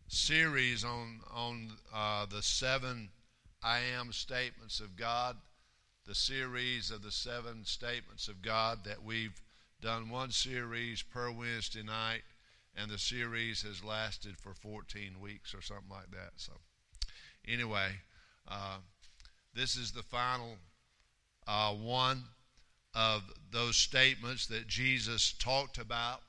[0.06, 3.08] series on on uh, the seven
[3.64, 5.36] I am statements of God,
[6.06, 9.40] the series of the seven statements of God that we've
[9.80, 12.22] done one series per Wednesday night,
[12.76, 16.30] and the series has lasted for 14 weeks or something like that.
[16.36, 16.52] So,
[17.48, 17.88] anyway,
[18.46, 18.76] uh,
[19.52, 20.58] this is the final
[21.48, 22.22] uh, one
[22.94, 26.20] of those statements that Jesus talked about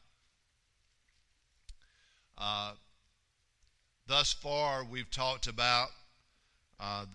[2.37, 2.73] uh,
[4.07, 5.89] thus far, we've talked about
[6.79, 7.05] uh,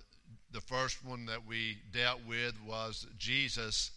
[0.50, 3.90] the first one that we dealt with was Jesus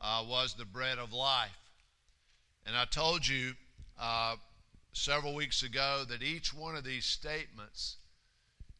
[0.00, 1.58] uh, was the bread of life.
[2.66, 3.52] And I told you
[4.00, 4.36] uh,
[4.92, 7.96] several weeks ago that each one of these statements,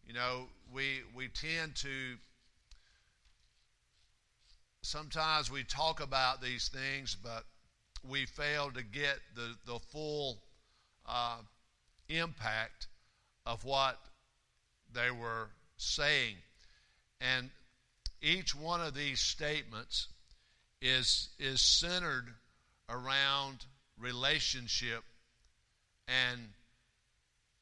[0.06, 2.16] you know, we, we tend to
[4.82, 7.44] sometimes we talk about these things, but
[8.08, 10.38] we fail to get the, the full
[11.06, 11.38] uh,
[12.08, 12.86] impact
[13.46, 13.98] of what
[14.92, 16.36] they were saying.
[17.20, 17.50] And
[18.20, 20.08] each one of these statements
[20.80, 22.26] is, is centered
[22.88, 23.64] around
[23.98, 25.02] relationship
[26.06, 26.40] and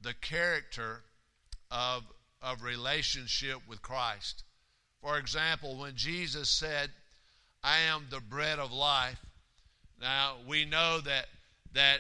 [0.01, 1.03] the character
[1.71, 2.05] of,
[2.43, 4.45] of relationship with Christ.
[5.01, 6.91] For example, when Jesus said,
[7.63, 9.19] I am the bread of life,
[10.01, 11.27] now we know that,
[11.73, 11.99] that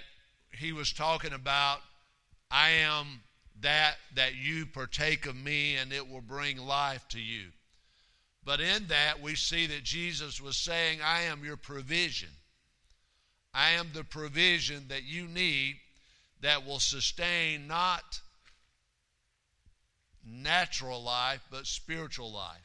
[0.52, 1.80] he was talking about
[2.50, 3.22] I am
[3.60, 7.46] that that you partake of me and it will bring life to you.
[8.44, 12.28] But in that we see that Jesus was saying, I am your provision.
[13.52, 15.76] I am the provision that you need
[16.42, 18.20] that will sustain not
[20.24, 22.60] natural life, but spiritual life.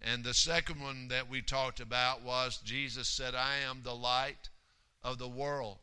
[0.00, 4.48] And the second one that we talked about was Jesus said, I am the light
[5.02, 5.78] of the world.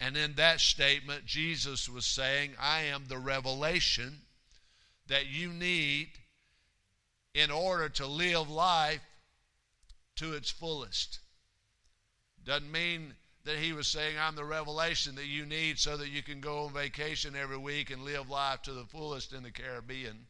[0.00, 4.20] And in that statement, Jesus was saying, I am the revelation
[5.08, 6.08] that you need
[7.34, 9.00] in order to live life
[10.16, 11.20] to its fullest.
[12.44, 13.14] Doesn't mean
[13.44, 16.64] that he was saying, I'm the revelation that you need so that you can go
[16.64, 20.26] on vacation every week and live life to the fullest in the Caribbean.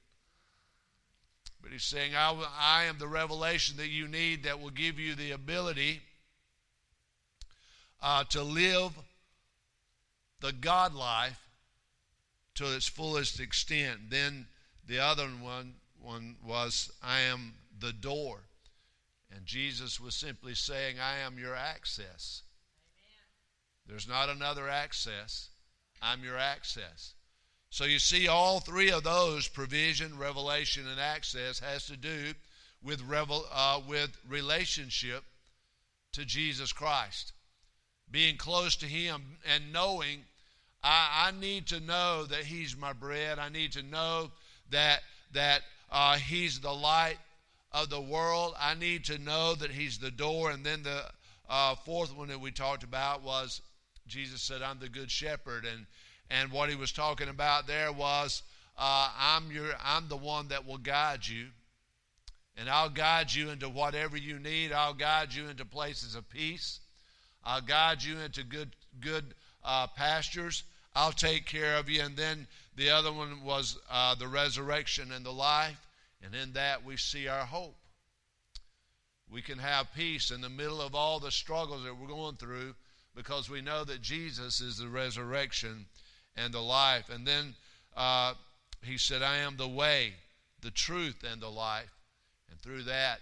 [1.62, 5.14] But he's saying, I, I am the revelation that you need that will give you
[5.14, 6.00] the ability
[8.02, 8.92] uh, to live
[10.40, 11.48] the God life
[12.56, 14.10] to its fullest extent.
[14.10, 14.46] Then
[14.86, 18.40] the other one, one was, I am the door.
[19.34, 22.42] And Jesus was simply saying, I am your access.
[22.96, 23.88] Amen.
[23.88, 25.48] There's not another access.
[26.00, 27.14] I'm your access.
[27.70, 32.32] So you see, all three of those provision, revelation, and access has to do
[32.82, 35.24] with, revel, uh, with relationship
[36.12, 37.32] to Jesus Christ
[38.10, 39.22] being close to Him
[39.52, 40.24] and knowing
[40.82, 43.38] I, I need to know that He's my bread.
[43.38, 44.30] I need to know
[44.70, 45.00] that
[45.32, 47.18] that uh, He's the light
[47.72, 48.54] of the world.
[48.58, 50.50] I need to know that He's the door.
[50.50, 51.04] And then the
[51.48, 53.60] uh, fourth one that we talked about was
[54.06, 55.86] Jesus said, "I'm the good shepherd," and
[56.30, 58.42] and what He was talking about there was,
[58.78, 61.48] uh, "I'm your I'm the one that will guide you."
[62.58, 64.72] And I'll guide you into whatever you need.
[64.72, 66.80] I'll guide you into places of peace.
[67.46, 69.24] I'll guide you into good, good
[69.64, 70.64] uh, pastures.
[70.96, 72.02] I'll take care of you.
[72.02, 75.80] And then the other one was uh, the resurrection and the life.
[76.24, 77.76] And in that we see our hope.
[79.30, 82.74] We can have peace in the middle of all the struggles that we're going through
[83.14, 85.86] because we know that Jesus is the resurrection
[86.36, 87.10] and the life.
[87.10, 87.54] And then
[87.96, 88.34] uh,
[88.82, 90.14] he said, I am the way,
[90.62, 91.92] the truth, and the life.
[92.50, 93.20] And through that,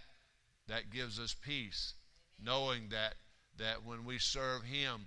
[0.69, 1.95] that gives us peace,
[2.43, 3.15] knowing that
[3.59, 5.07] that when we serve Him,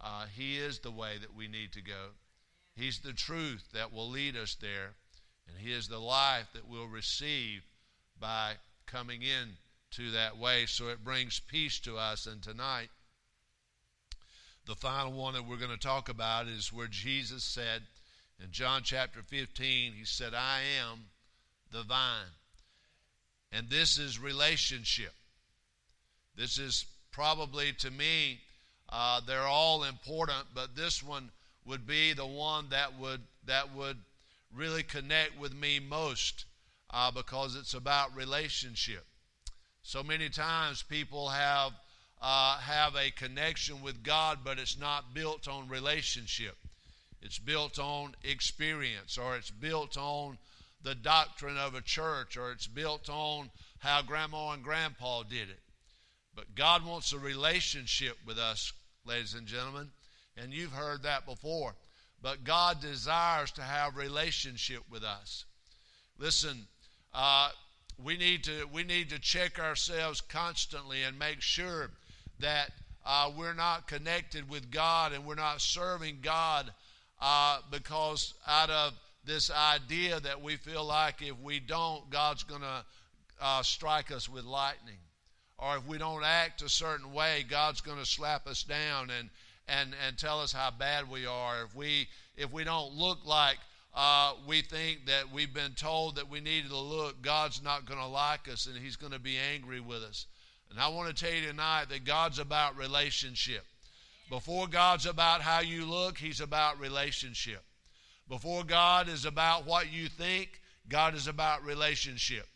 [0.00, 2.10] uh, He is the way that we need to go.
[2.76, 4.94] He's the truth that will lead us there,
[5.48, 7.62] and He is the life that we'll receive
[8.20, 8.54] by
[8.86, 9.56] coming in
[9.92, 10.66] to that way.
[10.66, 12.26] So it brings peace to us.
[12.26, 12.90] And tonight,
[14.66, 17.82] the final one that we're going to talk about is where Jesus said
[18.42, 21.06] in John chapter 15, He said, I am
[21.72, 22.34] the vine.
[23.50, 25.12] And this is relationship.
[26.36, 26.84] This is
[27.18, 28.38] probably to me
[28.90, 31.30] Uh, they're all important, but this one
[31.66, 33.98] would be the one that would that would
[34.54, 36.46] really connect with me most
[36.90, 39.04] uh, because it's about relationship.
[39.82, 41.72] So many times people have
[42.22, 46.56] uh, have a connection with God, but it's not built on relationship.
[47.20, 50.38] It's built on experience, or it's built on
[50.82, 53.50] the doctrine of a church, or it's built on
[53.80, 55.60] how grandma and grandpa did it.
[56.38, 58.72] But God wants a relationship with us,
[59.04, 59.90] ladies and gentlemen,
[60.36, 61.74] and you've heard that before.
[62.22, 65.46] But God desires to have relationship with us.
[66.16, 66.68] Listen,
[67.12, 67.48] uh,
[68.00, 71.90] we need to we need to check ourselves constantly and make sure
[72.38, 72.70] that
[73.04, 76.72] uh, we're not connected with God and we're not serving God
[77.20, 78.92] uh, because out of
[79.24, 82.84] this idea that we feel like if we don't, God's going to
[83.40, 84.98] uh, strike us with lightning.
[85.58, 89.28] Or if we don't act a certain way, God's going to slap us down and,
[89.68, 91.62] and, and tell us how bad we are.
[91.64, 93.58] If we, if we don't look like
[93.94, 97.98] uh, we think that we've been told that we need to look, God's not going
[97.98, 100.26] to like us and He's going to be angry with us.
[100.70, 103.64] And I want to tell you tonight that God's about relationship.
[104.30, 107.64] Before God's about how you look, He's about relationship.
[108.28, 112.46] Before God is about what you think, God is about relationship.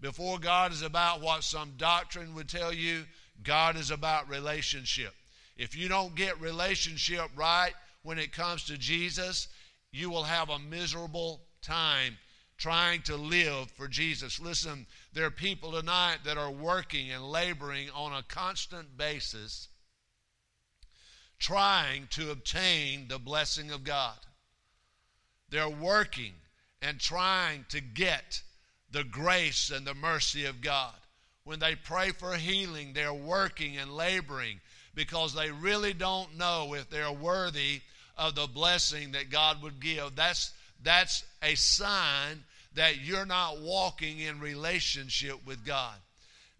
[0.00, 3.04] Before God is about what some doctrine would tell you,
[3.42, 5.12] God is about relationship.
[5.56, 7.72] If you don't get relationship right
[8.02, 9.48] when it comes to Jesus,
[9.90, 12.18] you will have a miserable time
[12.58, 14.40] trying to live for Jesus.
[14.40, 19.68] Listen, there are people tonight that are working and laboring on a constant basis
[21.38, 24.16] trying to obtain the blessing of God.
[25.50, 26.32] They're working
[26.80, 28.42] and trying to get
[28.96, 30.94] the grace and the mercy of God.
[31.44, 34.58] When they pray for healing, they're working and laboring
[34.94, 37.82] because they really don't know if they're worthy
[38.16, 40.16] of the blessing that God would give.
[40.16, 40.50] That's
[40.82, 42.42] that's a sign
[42.74, 45.96] that you're not walking in relationship with God.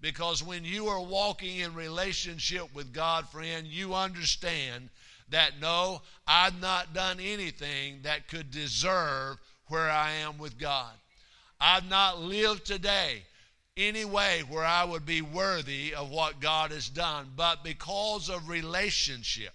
[0.03, 4.91] Because when you are walking in relationship with God, friend, you understand
[5.31, 9.39] that no, I've not done anything that could deserve
[9.69, 10.93] where I am with God.
[11.61, 13.23] I've not lived today
[13.77, 18.49] any way where I would be worthy of what God has done, but because of
[18.49, 19.55] relationship,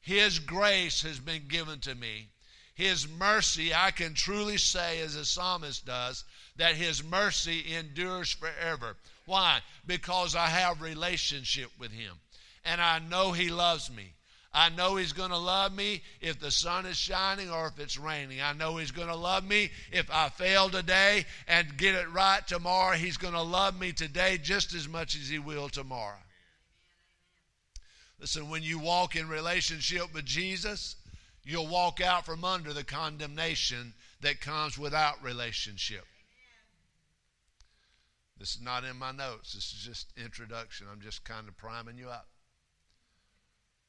[0.00, 2.28] His grace has been given to me.
[2.74, 6.24] His mercy, I can truly say, as the psalmist does,
[6.56, 8.96] that His mercy endures forever.
[9.26, 9.60] Why?
[9.86, 12.16] Because I have relationship with Him.
[12.64, 14.14] And I know He loves me.
[14.54, 17.98] I know He's going to love me if the sun is shining or if it's
[17.98, 18.40] raining.
[18.42, 22.46] I know He's going to love me if I fail today and get it right
[22.46, 22.96] tomorrow.
[22.96, 26.18] He's going to love me today just as much as He will tomorrow.
[28.20, 30.96] Listen, when you walk in relationship with Jesus,
[31.44, 36.04] you'll walk out from under the condemnation that comes without relationship.
[38.38, 39.54] This is not in my notes.
[39.54, 40.86] This is just introduction.
[40.90, 42.26] I'm just kind of priming you up.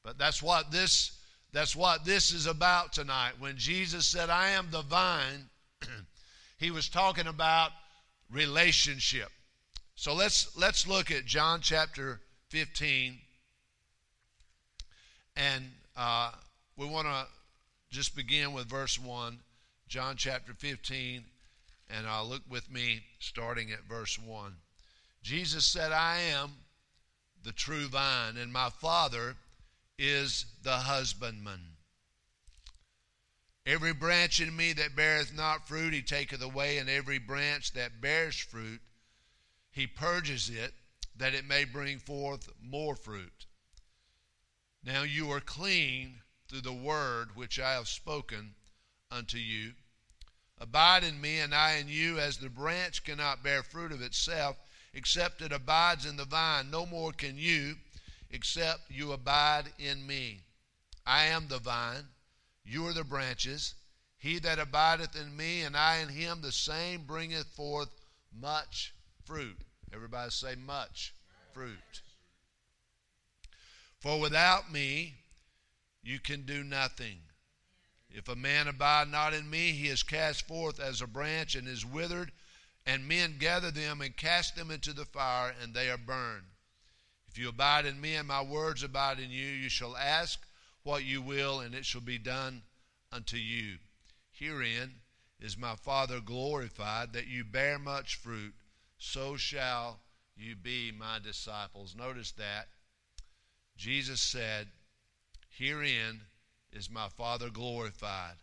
[0.03, 1.17] But that's what this
[1.51, 3.33] that's what this is about tonight.
[3.39, 5.49] When Jesus said, "I am the vine,"
[6.57, 7.71] he was talking about
[8.29, 9.29] relationship.
[9.95, 12.19] So let's let's look at John chapter
[12.49, 13.17] 15,
[15.37, 15.65] and
[15.95, 16.31] uh,
[16.75, 17.27] we want to
[17.91, 19.37] just begin with verse 1,
[19.87, 21.23] John chapter 15,
[21.91, 24.55] and I'll look with me starting at verse 1.
[25.21, 26.51] Jesus said, I am
[27.43, 29.35] the true vine, and my Father
[30.03, 31.61] is the husbandman.
[33.65, 38.01] Every branch in me that beareth not fruit, he taketh away, and every branch that
[38.01, 38.81] bears fruit,
[39.71, 40.73] he purges it,
[41.15, 43.45] that it may bring forth more fruit.
[44.83, 46.15] Now you are clean
[46.49, 48.55] through the word which I have spoken
[49.09, 49.71] unto you.
[50.59, 54.57] Abide in me, and I in you, as the branch cannot bear fruit of itself,
[54.93, 56.69] except it abides in the vine.
[56.69, 57.77] No more can you,
[58.33, 60.41] except you abide in me.
[61.05, 62.05] I am the vine,
[62.65, 63.75] you are the branches.
[64.17, 67.89] He that abideth in me, and I in him, the same bringeth forth
[68.37, 68.93] much
[69.25, 69.57] fruit.
[69.93, 71.13] Everybody say, much
[71.53, 72.01] fruit.
[73.99, 75.15] For without me,
[76.01, 77.19] you can do nothing.
[78.09, 81.67] If a man abide not in me, he is cast forth as a branch and
[81.67, 82.31] is withered,
[82.85, 86.52] and men gather them and cast them into the fire, and they are burned.
[87.33, 90.45] If you abide in me and my words abide in you, you shall ask
[90.83, 92.61] what you will, and it shall be done
[93.11, 93.79] unto you.
[94.29, 94.91] Herein
[95.39, 98.53] is my Father glorified, that you bear much fruit,
[98.99, 100.01] so shall
[100.37, 101.95] you be my disciples.
[101.95, 102.67] Notice that
[103.75, 104.67] Jesus said,
[105.49, 106.21] Herein
[106.71, 108.35] is my Father glorified,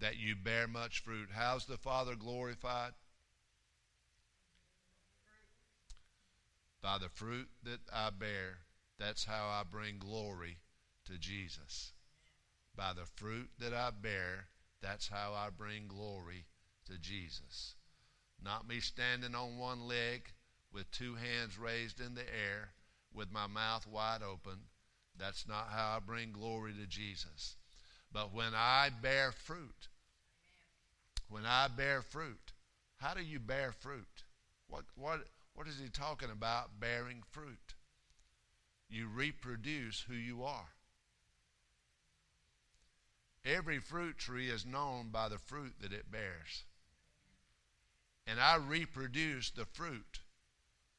[0.00, 1.30] that you bear much fruit.
[1.32, 2.92] How's the Father glorified?
[6.82, 8.58] By the fruit that I bear.
[8.98, 10.58] That's how I bring glory
[11.06, 11.92] to Jesus.
[12.76, 14.48] By the fruit that I bear,
[14.82, 16.46] that's how I bring glory
[16.86, 17.74] to Jesus.
[18.42, 20.32] Not me standing on one leg
[20.72, 22.70] with two hands raised in the air
[23.12, 24.58] with my mouth wide open.
[25.18, 27.56] That's not how I bring glory to Jesus.
[28.12, 29.88] But when I bear fruit,
[31.28, 32.52] when I bear fruit,
[32.96, 34.24] how do you bear fruit?
[34.68, 35.20] What, what,
[35.60, 37.74] what is he talking about bearing fruit?
[38.88, 40.70] You reproduce who you are.
[43.44, 46.64] Every fruit tree is known by the fruit that it bears.
[48.26, 50.20] And I reproduce the fruit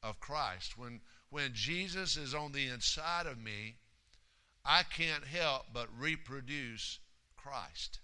[0.03, 0.77] of Christ.
[0.77, 1.01] When,
[1.32, 3.77] when Jesus is on the inside of me,
[4.63, 7.00] I can't help but reproduce
[7.36, 7.98] Christ.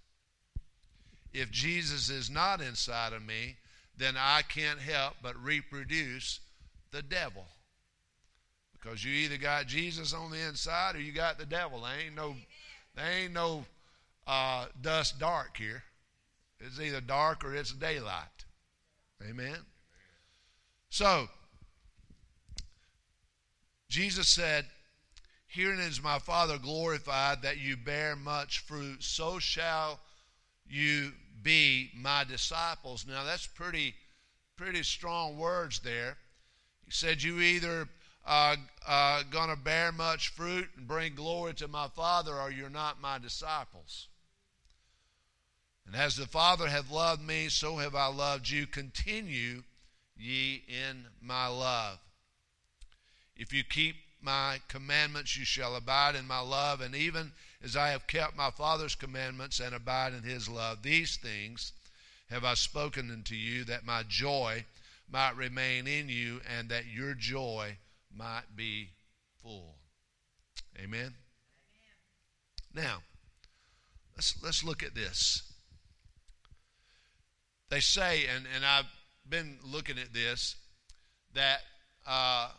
[1.32, 3.58] If Jesus is not inside of me,
[3.96, 6.40] then I can't help but reproduce
[6.92, 7.46] the devil.
[8.74, 11.82] Because you either got Jesus on the inside or you got the devil.
[11.82, 12.36] There ain't no,
[12.96, 13.66] there ain't no
[14.26, 15.84] uh, dust dark here.
[16.60, 18.46] It's either dark or it's daylight.
[19.28, 19.58] Amen.
[20.90, 21.28] So,
[23.90, 24.66] Jesus said,
[25.48, 30.00] Herein is my Father glorified that you bear much fruit, so shall
[30.70, 33.06] you be my disciples.
[33.08, 33.96] Now that's pretty
[34.58, 36.18] pretty strong words there.
[36.88, 37.90] He said you either
[38.26, 38.56] uh,
[38.88, 43.02] uh, going to bear much fruit and bring glory to my Father, or you're not
[43.02, 44.08] my disciples.
[45.86, 48.68] And as the Father hath loved me, so have I loved you.
[48.68, 49.64] Continue
[50.18, 52.00] ye in my love.
[53.36, 57.90] If you keep my commandments, you shall abide in my love, and even as I
[57.90, 61.74] have kept my Father's commandments and abide in his love, these things
[62.30, 64.66] have I spoken unto you, that my joy
[65.10, 67.78] might remain in you, and that your joy
[68.14, 68.90] might be
[69.42, 69.76] full.
[70.78, 71.00] Amen.
[71.00, 71.14] Amen.
[72.74, 72.98] Now,
[74.16, 75.44] let's let's look at this.
[77.70, 78.86] They say, and, and I've
[79.28, 80.56] been looking at this,
[81.34, 81.60] that
[82.06, 82.50] uh,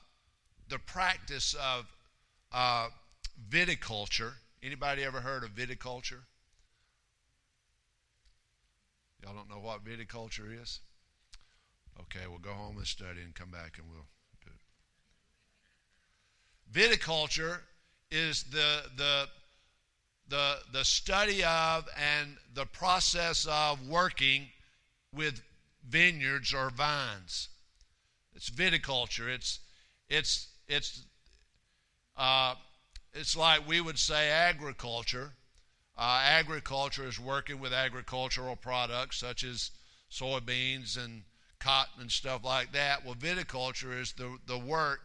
[0.68, 1.86] the practice of
[2.52, 2.88] uh,
[3.48, 4.32] viticulture.
[4.62, 6.24] Anybody ever heard of viticulture?
[9.22, 10.80] Y'all don't know what viticulture is?
[12.00, 14.06] Okay, we'll go home and study and come back and we'll
[14.44, 14.50] do
[16.82, 16.98] it.
[16.98, 17.60] Viticulture
[18.10, 19.28] is the the
[20.28, 24.48] the the study of and the process of working
[25.14, 25.42] with
[25.86, 27.48] vineyards or vines.
[28.34, 29.28] It's viticulture.
[29.28, 29.60] It's
[30.08, 31.02] it's it's
[32.16, 32.54] uh,
[33.14, 35.32] it's like we would say agriculture.
[35.96, 39.72] Uh, agriculture is working with agricultural products such as
[40.10, 41.22] soybeans and
[41.60, 43.04] cotton and stuff like that.
[43.04, 45.00] Well, viticulture is the, the work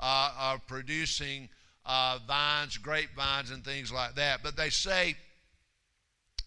[0.00, 1.48] uh, of producing
[1.84, 4.42] uh, vines, grapevines, and things like that.
[4.42, 5.16] But they say,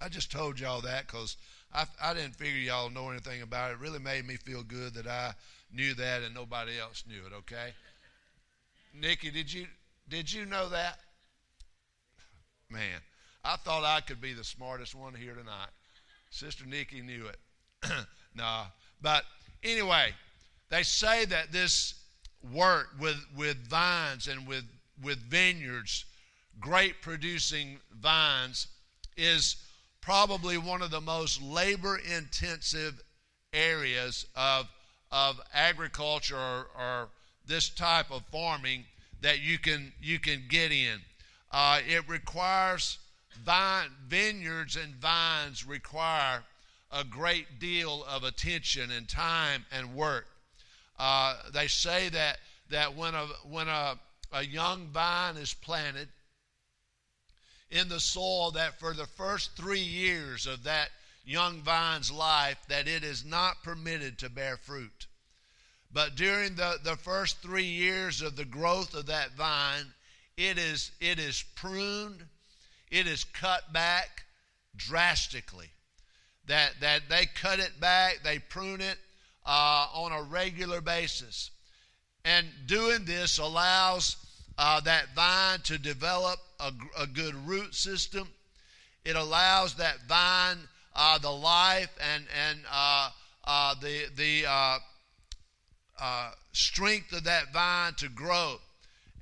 [0.01, 1.37] I just told y'all that because
[1.73, 3.73] I, I didn't figure y'all know anything about it.
[3.75, 5.33] It really made me feel good that I
[5.73, 7.73] knew that and nobody else knew it, okay?
[8.93, 9.67] Nikki, did you
[10.07, 10.99] did you know that?
[12.69, 13.01] Man,
[13.43, 15.69] I thought I could be the smartest one here tonight.
[16.31, 17.39] Sister Nikki knew it.
[18.35, 18.65] nah,
[19.01, 19.23] but
[19.63, 20.13] anyway,
[20.69, 21.95] they say that this
[22.53, 24.65] work with with vines and with
[25.03, 26.05] with vineyards,
[26.59, 28.67] grape producing vines,
[29.17, 29.57] is
[30.01, 33.01] probably one of the most labor intensive
[33.53, 34.67] areas of
[35.11, 37.09] of agriculture or, or
[37.45, 38.85] this type of farming
[39.21, 40.99] that you can you can get in.
[41.51, 42.99] Uh, it requires
[43.43, 46.43] vine vineyards and vines require
[46.91, 50.27] a great deal of attention and time and work.
[50.97, 53.99] Uh, they say that that when a when a,
[54.33, 56.07] a young vine is planted
[57.71, 60.89] in the soil, that for the first three years of that
[61.23, 65.07] young vine's life, that it is not permitted to bear fruit.
[65.91, 69.85] But during the, the first three years of the growth of that vine,
[70.37, 72.25] it is, it is pruned,
[72.89, 74.23] it is cut back
[74.75, 75.69] drastically.
[76.49, 78.97] That, that they cut it back, they prune it
[79.45, 81.51] uh, on a regular basis.
[82.25, 84.17] And doing this allows
[84.57, 88.27] uh, that vine to develop a, a, good root system.
[89.05, 90.57] It allows that vine
[90.95, 93.11] uh, the life and, and uh,
[93.45, 98.57] uh, the, the uh, strength of that vine to grow.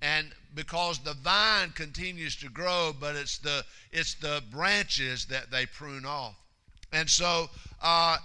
[0.01, 5.65] And because the vine continues to grow, but it's the it's the branches that they
[5.65, 6.35] prune off.
[6.97, 7.47] And so
[7.79, 8.17] uh,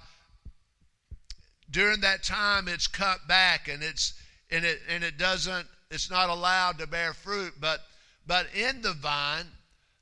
[1.71, 4.14] during that time, it's cut back, and it's
[4.50, 5.67] and it and it doesn't.
[5.91, 7.52] It's not allowed to bear fruit.
[7.61, 7.81] But
[8.26, 9.45] but in the vine,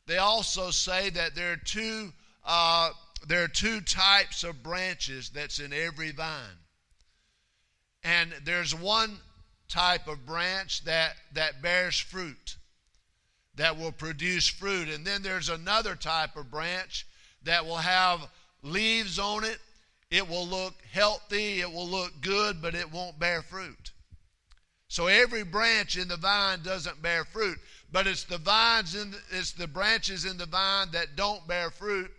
[0.06, 2.12] they also say that there are two
[2.44, 2.90] uh,
[3.26, 6.60] there are two types of branches that's in every vine,
[8.04, 9.18] and there's one
[9.68, 12.56] type of branch that that bears fruit
[13.56, 17.06] that will produce fruit and then there's another type of branch
[17.42, 18.26] that will have
[18.62, 19.58] leaves on it
[20.10, 23.92] it will look healthy it will look good but it won't bear fruit.
[24.88, 27.58] So every branch in the vine doesn't bear fruit
[27.92, 31.70] but it's the vines in the, it's the branches in the vine that don't bear
[31.70, 32.10] fruit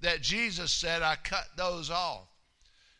[0.00, 2.28] that jesus said i cut those off.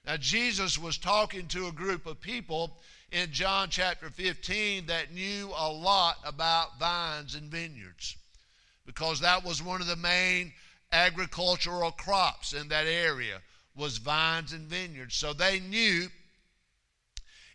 [0.06, 2.78] Now jesus was talking to a group of people
[3.10, 8.16] in John chapter 15 that knew a lot about vines and vineyards
[8.84, 10.52] because that was one of the main
[10.92, 13.40] agricultural crops in that area
[13.76, 15.14] was vines and vineyards.
[15.14, 16.08] So they knew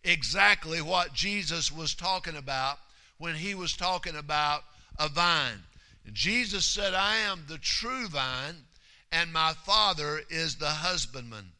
[0.03, 2.77] exactly what Jesus was talking about
[3.17, 4.63] when he was talking about
[4.99, 5.63] a vine.
[6.05, 8.55] And Jesus said, I am the true vine,
[9.11, 11.51] and my Father is the husbandman.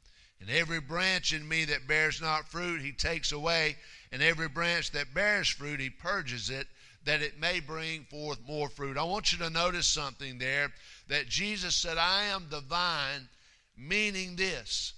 [0.41, 3.77] And every branch in me that bears not fruit, he takes away.
[4.11, 6.67] And every branch that bears fruit, he purges it,
[7.05, 8.97] that it may bring forth more fruit.
[8.97, 10.71] I want you to notice something there
[11.13, 13.29] that Jesus said, I am the vine,
[13.77, 14.93] meaning this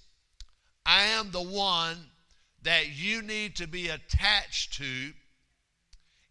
[0.85, 1.97] I am the one
[2.61, 5.11] that you need to be attached to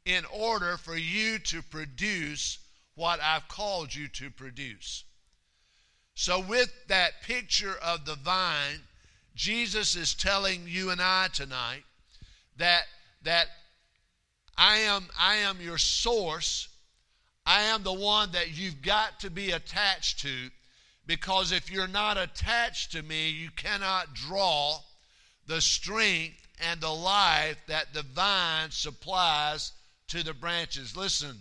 [0.07, 2.59] in order for you to produce
[2.95, 5.05] what I've called you to produce.
[6.15, 8.81] So, with that picture of the vine,
[9.35, 11.83] Jesus is telling you and I tonight
[12.57, 12.85] that
[13.23, 13.49] that
[14.57, 16.69] I am I am your source.
[17.47, 20.51] I am the one that you've got to be attached to
[21.07, 24.81] because if you're not attached to me, you cannot draw
[25.47, 29.73] the strength and the life that the vine supplies
[30.09, 30.97] to the branches.
[30.97, 31.37] Listen,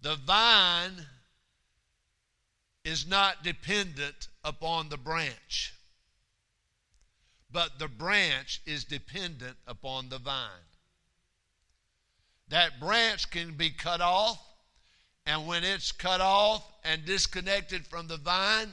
[0.00, 1.06] the vine
[2.84, 5.74] is not dependent upon the branch
[7.52, 10.69] but the branch is dependent upon the vine.
[12.50, 14.40] That branch can be cut off,
[15.24, 18.68] and when it's cut off and disconnected from the vine,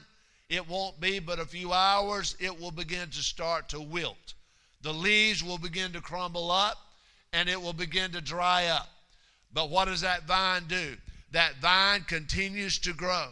[0.49, 4.33] it won't be but a few hours, it will begin to start to wilt.
[4.81, 6.77] The leaves will begin to crumble up
[7.33, 8.89] and it will begin to dry up.
[9.53, 10.95] But what does that vine do?
[11.31, 13.27] That vine continues to grow.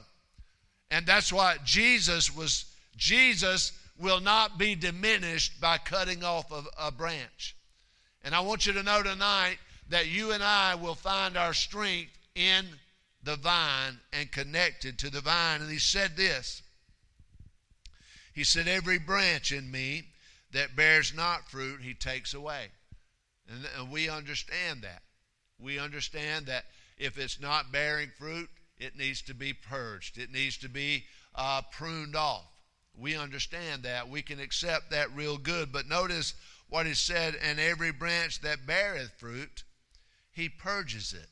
[0.91, 2.65] And that's what Jesus was
[2.97, 7.55] Jesus will not be diminished by cutting off a, a branch.
[8.23, 9.57] And I want you to know tonight
[9.89, 12.65] that you and I will find our strength in
[13.23, 15.61] the vine and connected to the vine.
[15.61, 16.61] And he said this
[18.33, 20.03] He said, Every branch in me
[20.53, 22.67] that bears not fruit, he takes away.
[23.49, 25.01] And, and we understand that.
[25.59, 26.65] We understand that
[26.97, 31.61] if it's not bearing fruit, it needs to be purged, it needs to be uh,
[31.71, 32.45] pruned off.
[32.97, 34.09] We understand that.
[34.09, 35.71] We can accept that real good.
[35.71, 36.33] But notice
[36.69, 39.64] what he said, and every branch that beareth fruit,
[40.35, 41.29] he purges it,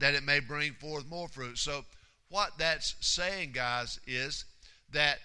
[0.00, 1.58] that it may bring forth more fruit.
[1.58, 1.84] So,
[2.28, 4.44] what that's saying, guys, is
[4.92, 5.18] that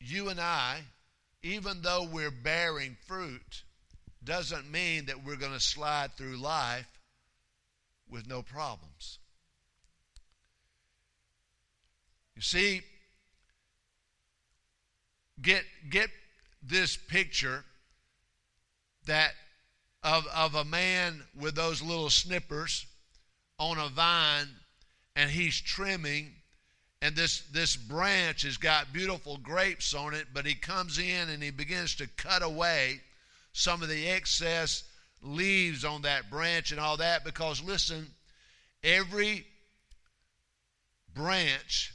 [0.00, 0.80] you and I,
[1.44, 3.62] even though we're bearing fruit,
[4.24, 6.88] doesn't mean that we're going to slide through life
[8.10, 9.20] with no problems.
[12.34, 12.82] You see,
[15.40, 16.10] get get
[16.60, 17.64] this picture
[19.06, 19.32] that
[20.02, 22.86] of, of a man with those little snippers
[23.58, 24.48] on a vine
[25.16, 26.30] and he's trimming
[27.02, 31.42] and this this branch has got beautiful grapes on it but he comes in and
[31.42, 33.00] he begins to cut away
[33.52, 34.84] some of the excess
[35.22, 38.06] leaves on that branch and all that because listen
[38.84, 39.44] every
[41.14, 41.92] branch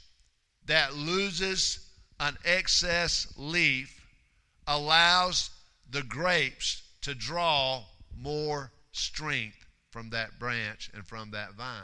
[0.66, 1.88] that loses
[2.20, 4.04] an excess leaf
[4.66, 5.50] allows
[5.90, 7.84] the grapes to draw
[8.16, 11.82] more strength from that branch and from that vine.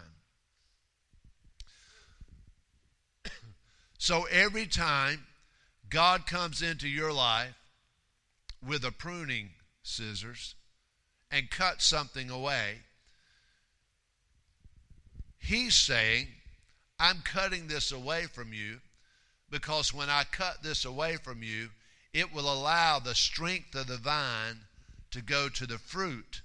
[3.98, 5.26] so every time
[5.90, 7.54] God comes into your life
[8.66, 9.50] with a pruning
[9.82, 10.54] scissors
[11.30, 12.78] and cuts something away,
[15.38, 16.26] He's saying,
[16.98, 18.80] I'm cutting this away from you
[19.50, 21.70] because when I cut this away from you,
[22.12, 24.58] it will allow the strength of the vine
[25.10, 26.42] to go to the fruit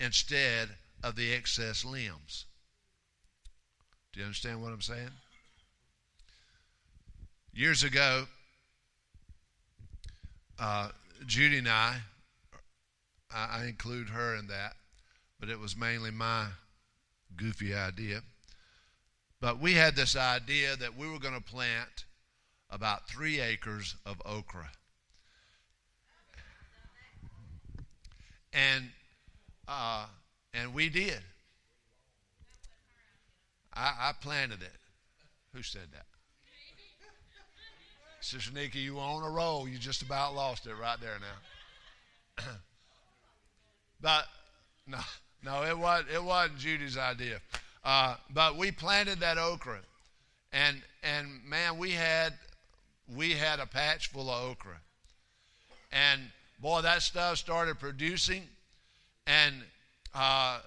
[0.00, 0.68] instead
[1.02, 2.46] of the excess limbs.
[4.12, 5.10] Do you understand what I'm saying?
[7.52, 8.26] Years ago,
[10.58, 10.88] uh,
[11.26, 11.96] Judy and I,
[13.32, 14.74] I, I include her in that,
[15.38, 16.46] but it was mainly my
[17.36, 18.22] goofy idea.
[19.40, 22.04] But we had this idea that we were going to plant
[22.70, 24.70] about three acres of okra.
[28.54, 28.84] And
[29.66, 30.06] uh,
[30.54, 31.20] and we did.
[33.74, 34.72] I, I planted it.
[35.52, 36.06] Who said that?
[38.20, 39.68] Sister Nikki, you on a roll.
[39.68, 41.18] You just about lost it right there
[42.38, 42.44] now.
[44.00, 44.24] but
[44.86, 44.98] no,
[45.44, 47.40] no, it was it wasn't Judy's idea.
[47.84, 49.80] Uh, but we planted that okra,
[50.52, 52.32] and and man, we had
[53.14, 54.78] we had a patch full of okra,
[55.92, 56.22] and
[56.64, 58.42] boy, that stuff started producing,
[59.26, 59.54] and
[60.14, 60.60] uh,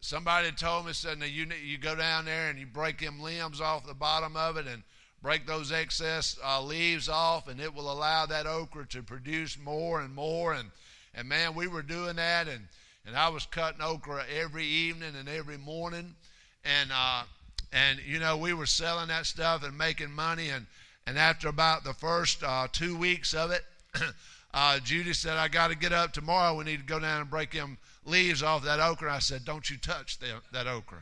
[0.00, 3.58] somebody told me said, "Now you you go down there and you break them limbs
[3.58, 4.82] off the bottom of it and."
[5.22, 10.02] break those excess uh, leaves off, and it will allow that okra to produce more
[10.02, 10.52] and more.
[10.52, 10.70] And,
[11.14, 12.68] and man, we were doing that, and,
[13.06, 16.14] and I was cutting okra every evening and every morning.
[16.62, 17.22] And, uh,
[17.72, 20.50] and you know, we were selling that stuff and making money.
[20.50, 20.66] And,
[21.06, 23.64] and after about the first uh, two weeks of it,
[24.54, 26.56] uh, Judy said, I got to get up tomorrow.
[26.56, 29.12] We need to go down and break them leaves off that okra.
[29.12, 30.18] I said, Don't you touch
[30.52, 30.98] that okra.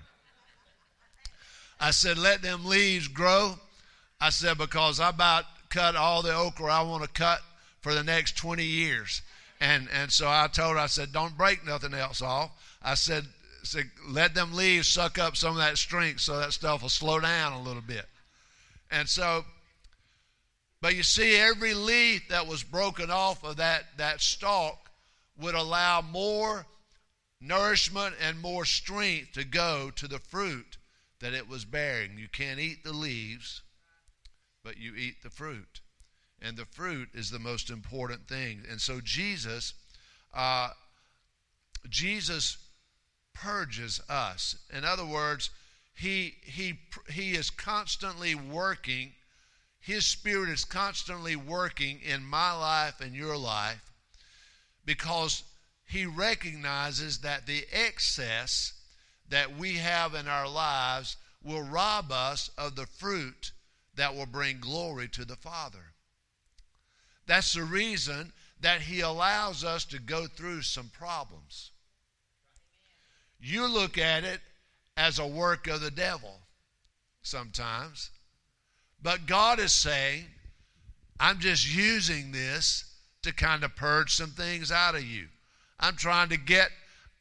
[1.78, 3.58] I said, Let them leaves grow
[4.22, 7.40] I said, because I about cut all the okra I want to cut
[7.80, 9.20] for the next 20 years.
[9.60, 12.52] And, and so I told her, I said, don't break nothing else off.
[12.84, 13.24] I said,
[13.64, 17.18] said, let them leaves suck up some of that strength so that stuff will slow
[17.18, 18.06] down a little bit.
[18.92, 19.44] And so,
[20.82, 24.90] but you see, every leaf that was broken off of that, that stalk
[25.40, 26.66] would allow more
[27.40, 30.76] nourishment and more strength to go to the fruit
[31.20, 32.18] that it was bearing.
[32.18, 33.62] You can't eat the leaves
[34.64, 35.80] but you eat the fruit.
[36.40, 38.62] And the fruit is the most important thing.
[38.68, 39.74] And so Jesus,
[40.34, 40.70] uh,
[41.88, 42.58] Jesus
[43.34, 44.56] purges us.
[44.72, 45.50] In other words,
[45.94, 49.12] he, he, he is constantly working.
[49.82, 53.90] His Spirit is constantly working in my life and your life
[54.84, 55.42] because
[55.84, 58.74] He recognizes that the excess
[59.28, 63.50] that we have in our lives will rob us of the fruit
[63.96, 65.94] that will bring glory to the Father.
[67.26, 71.72] That's the reason that He allows us to go through some problems.
[73.40, 74.40] You look at it
[74.96, 76.38] as a work of the devil
[77.20, 78.10] sometimes,
[79.02, 80.24] but God is saying,
[81.18, 82.84] I'm just using this
[83.22, 85.26] to kind of purge some things out of you.
[85.78, 86.70] I'm trying to get,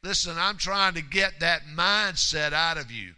[0.03, 3.13] listen, I'm trying to get that mindset out of you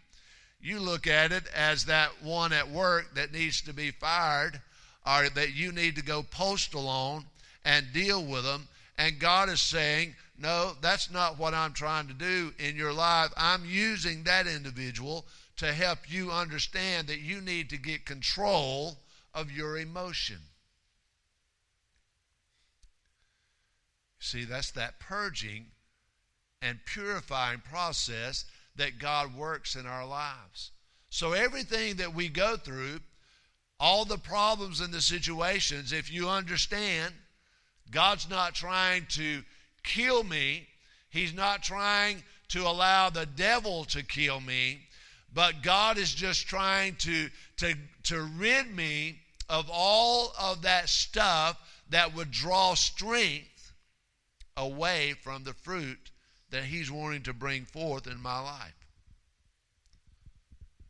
[0.63, 4.61] you look at it as that one at work that needs to be fired
[5.05, 7.25] or that you need to go postal on
[7.65, 8.69] and deal with them.
[8.97, 13.31] And God is saying, No, that's not what I'm trying to do in your life.
[13.35, 15.25] I'm using that individual
[15.63, 18.97] to help you understand that you need to get control
[19.33, 20.39] of your emotion.
[24.19, 25.65] See, that's that purging
[26.61, 28.45] and purifying process
[28.75, 30.71] that God works in our lives.
[31.09, 32.99] So everything that we go through,
[33.79, 37.13] all the problems and the situations, if you understand,
[37.91, 39.43] God's not trying to
[39.83, 40.67] kill me.
[41.09, 44.79] He's not trying to allow the devil to kill me,
[45.33, 49.19] but God is just trying to, to, to rid me
[49.49, 53.73] of all of that stuff that would draw strength
[54.55, 56.11] away from the fruit
[56.51, 58.75] that He's wanting to bring forth in my life.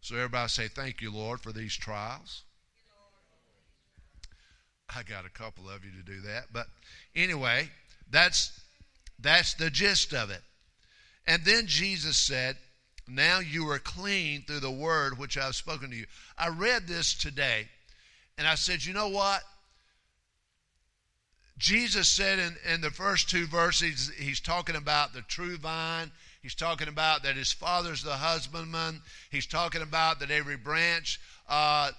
[0.01, 2.43] So, everybody say, Thank you, Lord, for these trials.
[4.93, 6.47] I got a couple of you to do that.
[6.51, 6.67] But
[7.15, 7.69] anyway,
[8.11, 8.59] that's,
[9.19, 10.41] that's the gist of it.
[11.25, 12.57] And then Jesus said,
[13.07, 16.05] Now you are clean through the word which I have spoken to you.
[16.37, 17.67] I read this today,
[18.37, 19.43] and I said, You know what?
[21.57, 26.11] Jesus said in, in the first two verses, he's talking about the true vine.
[26.41, 29.01] He's talking about that his father's the husbandman.
[29.31, 31.91] He's talking about that every branch uh,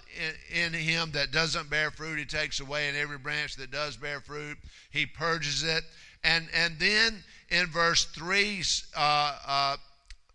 [0.53, 3.97] in, in, him that doesn't bear fruit, he takes away, and every branch that does
[3.97, 4.57] bear fruit,
[4.91, 5.83] he purges it.
[6.23, 8.61] And, and then in verse 3,
[8.95, 9.77] uh, uh,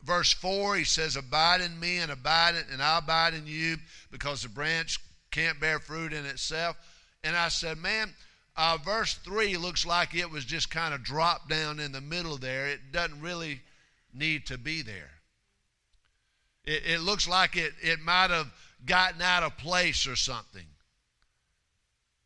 [0.02, 3.76] verse 4, he says, Abide in me and abide in, and I abide in you,
[4.10, 4.98] because the branch
[5.30, 6.76] can't bear fruit in itself.
[7.22, 8.14] And I said, Man,
[8.56, 12.36] uh, verse 3 looks like it was just kind of dropped down in the middle
[12.36, 12.68] there.
[12.68, 13.60] It doesn't really
[14.12, 15.10] need to be there.
[16.64, 18.52] It, it looks like it, it might have
[18.84, 20.66] gotten out of place or something.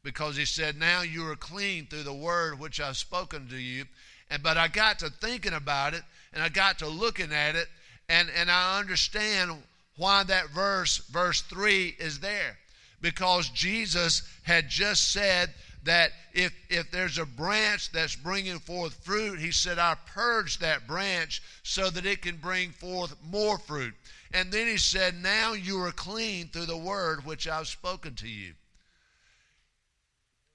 [0.03, 3.85] Because he said, Now you are clean through the word which I've spoken to you.
[4.31, 6.03] And but I got to thinking about it
[6.35, 7.69] and I got to looking at it
[8.09, 9.53] and, and I understand
[9.97, 12.59] why that verse, verse 3, is there.
[13.01, 19.39] Because Jesus had just said that if, if there's a branch that's bringing forth fruit,
[19.39, 23.95] he said, I purge that branch so that it can bring forth more fruit.
[24.33, 28.29] And then he said, Now you are clean through the word which I've spoken to
[28.29, 28.55] you.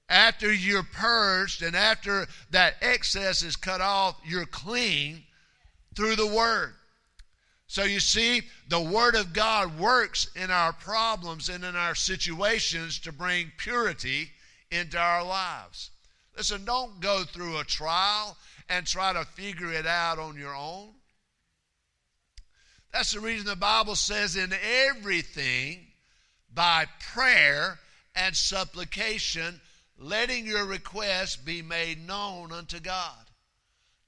[0.08, 5.22] After you're purged and after that excess is cut off, you're clean
[5.94, 6.74] through the word.
[7.66, 12.98] So you see, the Word of God works in our problems and in our situations
[13.00, 14.30] to bring purity
[14.72, 15.90] into our lives.
[16.36, 18.36] Listen, don't go through a trial
[18.68, 20.88] and try to figure it out on your own.
[22.92, 24.52] That's the reason the Bible says, in
[24.88, 25.86] everything,
[26.52, 27.78] by prayer
[28.16, 29.60] and supplication,
[29.96, 33.30] letting your requests be made known unto God.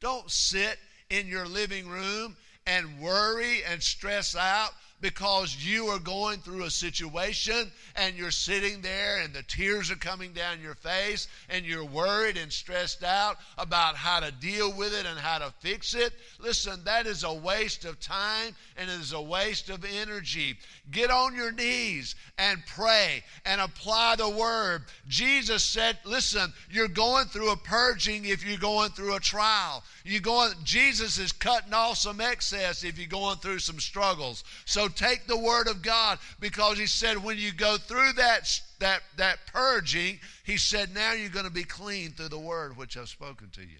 [0.00, 0.78] Don't sit
[1.12, 2.34] in your living room
[2.66, 4.70] and worry and stress out
[5.02, 9.96] because you are going through a situation and you're sitting there and the tears are
[9.96, 14.94] coming down your face and you're worried and stressed out about how to deal with
[14.94, 16.12] it and how to fix it.
[16.40, 20.56] Listen, that is a waste of time and it is a waste of energy.
[20.90, 24.84] Get on your knees and pray and apply the word.
[25.08, 29.82] Jesus said, listen, you're going through a purging if you're going through a trial.
[30.04, 34.44] You going Jesus is cutting off some excess if you're going through some struggles.
[34.64, 39.02] So take the word of God because he said when you go through that that
[39.16, 43.08] that purging, he said now you're going to be clean through the word which I've
[43.08, 43.78] spoken to you.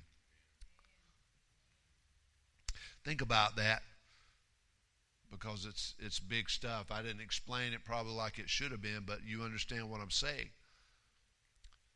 [3.05, 3.83] Think about that
[5.31, 6.87] because it's it's big stuff.
[6.90, 10.11] I didn't explain it probably like it should have been, but you understand what I'm
[10.11, 10.51] saying.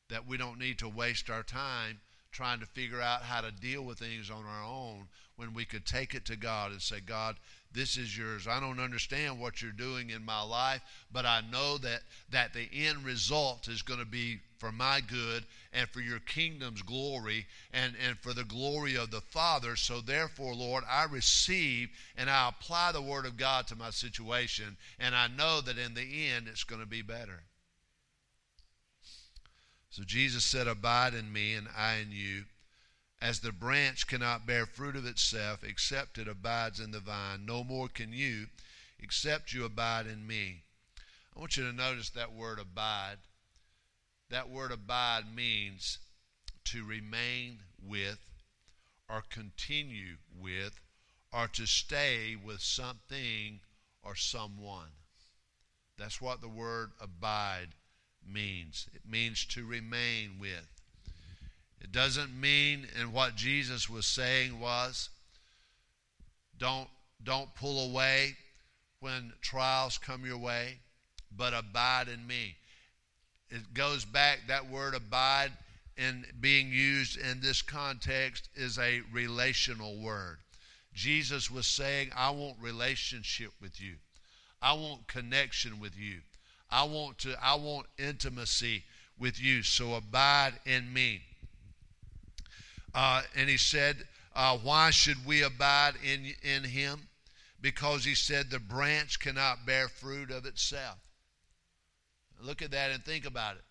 [0.09, 2.01] That we don't need to waste our time
[2.37, 5.87] trying to figure out how to deal with things on our own when we could
[5.87, 7.37] take it to God and say, God,
[7.73, 8.47] this is yours.
[8.47, 12.69] I don't understand what you're doing in my life, but I know that, that the
[12.73, 17.95] end result is going to be for my good and for your kingdom's glory and,
[18.07, 19.75] and for the glory of the Father.
[19.75, 24.77] So, therefore, Lord, I receive and I apply the Word of God to my situation,
[24.99, 27.41] and I know that in the end it's going to be better.
[29.97, 32.45] So Jesus said, Abide in me, and I in you.
[33.19, 37.65] As the branch cannot bear fruit of itself except it abides in the vine, no
[37.65, 38.49] more can you
[38.99, 40.65] except you abide in me.
[41.35, 43.17] I want you to notice that word abide.
[44.29, 45.97] That word abide means
[46.65, 48.19] to remain with,
[49.09, 50.79] or continue with,
[51.33, 53.61] or to stay with something
[54.03, 54.91] or someone.
[55.97, 57.69] That's what the word abide
[58.33, 58.89] means.
[58.95, 60.67] It means to remain with.
[61.81, 65.11] It doesn't mean, and what Jesus was saying was,
[66.59, 66.89] don't,
[67.23, 68.37] don't pull away
[69.01, 70.79] when trials come your way,
[71.37, 72.57] but abide in me.
[73.51, 75.53] It goes back, that word abide
[75.97, 80.39] in being used in this context is a relational word.
[80.95, 83.97] Jesus was saying, I want relationship with you.
[84.63, 86.21] I want connection with you.
[86.77, 88.85] I want to I want intimacy
[89.19, 89.63] with you.
[89.63, 91.23] So abide in me.
[92.95, 93.97] Uh, and he said,
[94.35, 97.09] uh, why should we abide in in him?
[97.63, 100.99] Because he said the branch cannot bear fruit of itself.
[102.43, 103.63] Look at that and think about it.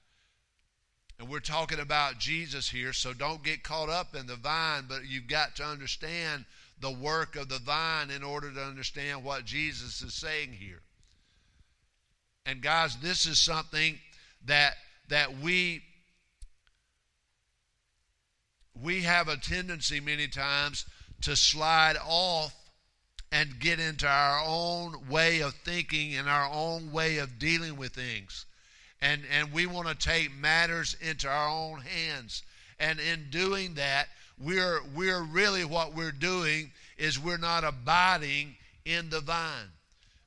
[1.20, 5.06] And we're talking about Jesus here, so don't get caught up in the vine, but
[5.08, 6.46] you've got to understand
[6.82, 10.82] the work of the vine in order to understand what Jesus is saying here.
[12.46, 14.00] And guys, this is something
[14.46, 14.76] that
[15.10, 15.84] that we
[18.82, 20.86] we have a tendency many times
[21.22, 22.54] to slide off
[23.32, 27.94] and get into our own way of thinking and our own way of dealing with
[27.94, 28.46] things.
[29.02, 32.44] And and we want to take matters into our own hands.
[32.80, 34.08] And in doing that,
[34.40, 38.56] we're we're really what we're doing is we're not abiding
[38.86, 39.72] in the vine.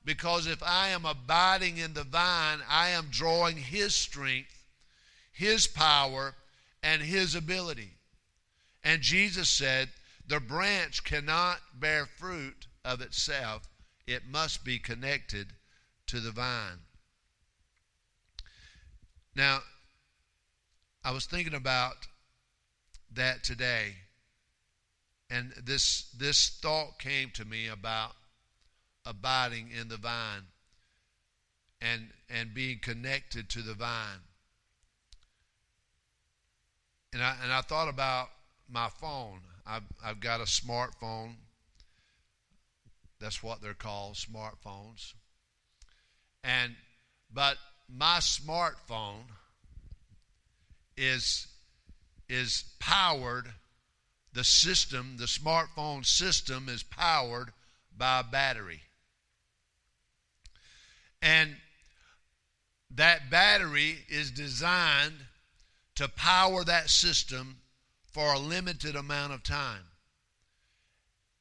[0.08, 4.64] Because if I am abiding in the vine, I am drawing His strength,
[5.30, 6.34] His power,
[6.82, 7.90] and His ability.
[8.82, 9.90] And Jesus said,
[10.26, 13.68] The branch cannot bear fruit of itself,
[14.06, 15.48] it must be connected
[16.06, 16.78] to the vine.
[19.34, 19.60] Now,
[21.04, 22.06] I was thinking about
[23.12, 23.96] that today,
[25.28, 28.16] and this this thought came to me about
[29.08, 30.42] abiding in the vine
[31.80, 34.20] and and being connected to the vine.
[37.12, 38.28] And I and I thought about
[38.68, 39.40] my phone.
[39.66, 41.36] I've I've got a smartphone.
[43.18, 45.14] That's what they're called, smartphones.
[46.44, 46.74] And
[47.32, 47.56] but
[47.88, 49.24] my smartphone
[50.96, 51.46] is
[52.28, 53.54] is powered
[54.34, 57.52] the system the smartphone system is powered
[57.96, 58.82] by a battery
[61.22, 61.56] and
[62.90, 65.26] that battery is designed
[65.94, 67.58] to power that system
[68.12, 69.84] for a limited amount of time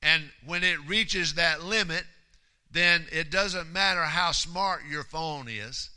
[0.01, 2.03] and when it reaches that limit
[2.71, 5.89] then it doesn't matter how smart your phone is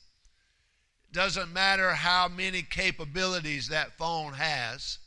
[1.09, 4.99] It doesn't matter how many capabilities that phone has.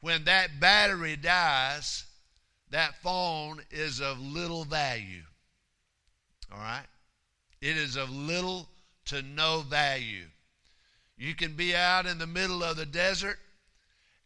[0.00, 2.04] When that battery dies,
[2.70, 5.24] that phone is of little value.
[6.50, 6.86] All right?
[7.60, 8.68] It is of little
[9.06, 10.26] to no value.
[11.16, 13.38] You can be out in the middle of the desert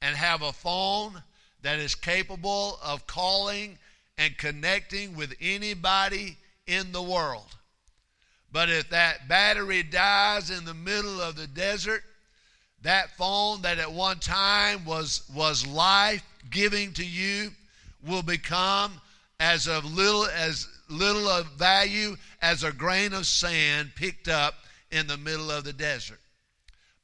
[0.01, 1.23] and have a phone
[1.63, 3.79] that is capable of calling
[4.17, 7.57] and connecting with anybody in the world.
[8.53, 12.05] But if that battery dies in the middle of the desert,
[12.83, 17.51] that phone that at one time was, was life giving to you
[18.07, 19.01] will become
[19.41, 24.55] as of little as little of value as a grain of sand picked up
[24.91, 26.21] in the middle of the desert.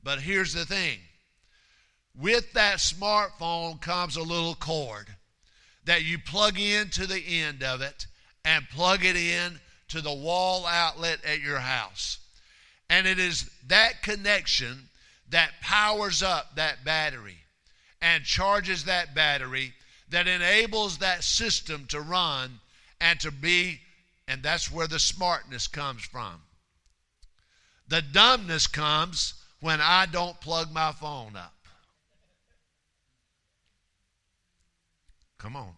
[0.03, 0.99] But here's the thing.
[2.19, 5.07] With that smartphone comes a little cord
[5.85, 8.07] that you plug into the end of it
[8.45, 12.19] and plug it in to the wall outlet at your house.
[12.89, 14.89] And it is that connection
[15.31, 17.39] that powers up that battery
[18.03, 19.75] and charges that battery
[20.11, 22.61] that enables that system to run
[23.01, 23.81] and to be,
[24.29, 26.43] and that's where the smartness comes from.
[27.89, 31.55] The dumbness comes when I don't plug my phone up.
[35.39, 35.73] Come on.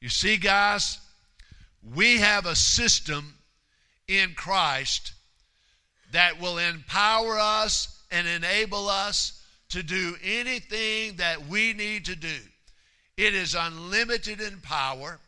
[0.00, 0.98] You see, guys,
[1.94, 3.34] we have a system
[4.06, 5.12] in Christ
[6.12, 12.36] that will empower us and enable us to do anything that we need to do.
[13.16, 15.20] It is unlimited in power,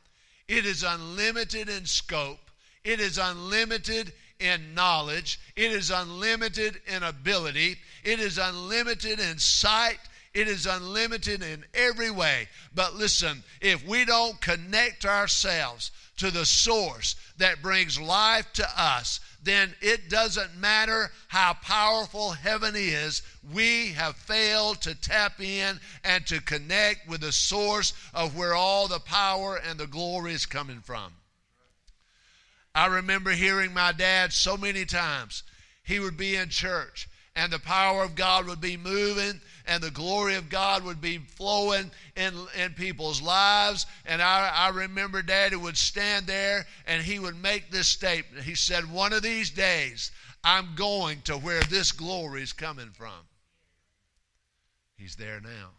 [0.49, 2.51] it is unlimited in scope,
[2.85, 9.99] it is unlimited in knowledge, it is unlimited in ability, it is unlimited in sight.
[10.35, 12.49] It is unlimited in every way.
[12.75, 19.21] But listen, if we don't connect ourselves to the source that brings life to us,
[19.43, 26.27] then it doesn't matter how powerful heaven is, we have failed to tap in and
[26.27, 30.81] to connect with the source of where all the power and the glory is coming
[30.81, 31.13] from.
[32.75, 35.43] I remember hearing my dad so many times.
[35.83, 39.91] He would be in church and the power of God would be moving and the
[39.91, 43.87] glory of God would be flowing in, in people's lives.
[44.05, 48.45] And I, I remember Daddy would stand there and he would make this statement.
[48.45, 50.11] He said, One of these days,
[50.45, 53.27] I'm going to where this glory is coming from.
[54.97, 55.71] He's there now.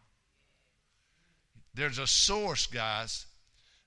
[1.76, 3.26] There's a source, guys,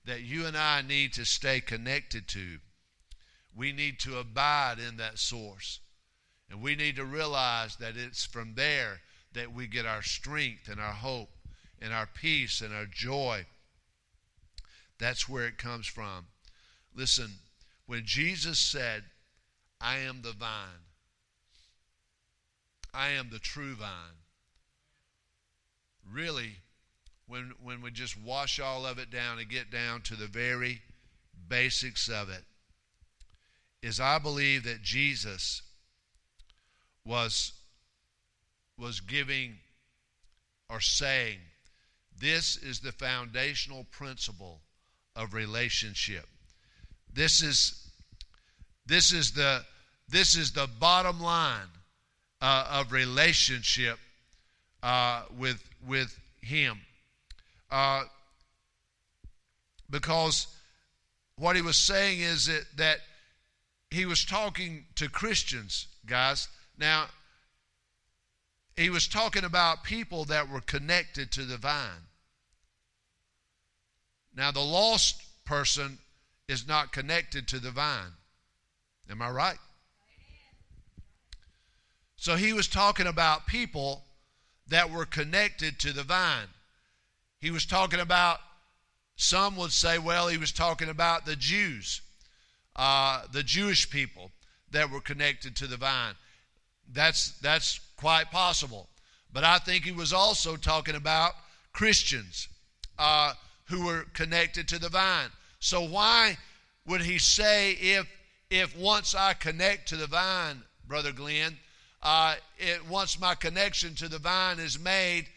[0.05, 2.57] that you and I need to stay connected to.
[3.55, 5.79] We need to abide in that source.
[6.49, 9.01] And we need to realize that it's from there
[9.33, 11.29] that we get our strength and our hope
[11.81, 13.45] and our peace and our joy.
[14.99, 16.27] That's where it comes from.
[16.95, 17.29] Listen,
[17.85, 19.03] when Jesus said,
[19.79, 20.85] I am the vine,
[22.93, 24.17] I am the true vine,
[26.11, 26.55] really,
[27.27, 30.81] when, when we just wash all of it down and get down to the very
[31.47, 32.43] basics of it,
[33.83, 35.61] is I believe that Jesus
[37.07, 37.53] was
[38.77, 39.55] was giving
[40.69, 41.39] or saying
[42.19, 44.59] this is the foundational principle
[45.15, 46.25] of relationship.
[47.13, 47.89] This is
[48.85, 49.63] this is the
[50.09, 51.69] this is the bottom line
[52.41, 53.97] uh, of relationship
[54.83, 56.79] uh, with with him.
[57.71, 58.03] Uh,
[59.89, 60.47] because
[61.37, 62.99] what he was saying is that, that
[63.91, 66.47] he was talking to christians guys
[66.77, 67.07] now,
[68.75, 72.05] he was talking about people that were connected to the vine.
[74.35, 75.97] Now, the lost person
[76.47, 78.13] is not connected to the vine.
[79.09, 79.57] Am I right?
[82.17, 84.03] So he was talking about people
[84.67, 86.47] that were connected to the vine.
[87.39, 88.39] He was talking about,
[89.15, 92.01] some would say, well, he was talking about the Jews,
[92.75, 94.31] uh, the Jewish people
[94.71, 96.15] that were connected to the vine.
[96.91, 98.87] That's, that's quite possible.
[99.33, 101.33] But I think he was also talking about
[101.73, 102.47] Christians
[102.97, 103.33] uh,
[103.65, 105.29] who were connected to the vine.
[105.59, 106.37] So why
[106.85, 108.07] would he say if
[108.49, 111.57] if once I connect to the vine, brother Glenn,
[112.01, 115.27] uh, it, once my connection to the vine is made,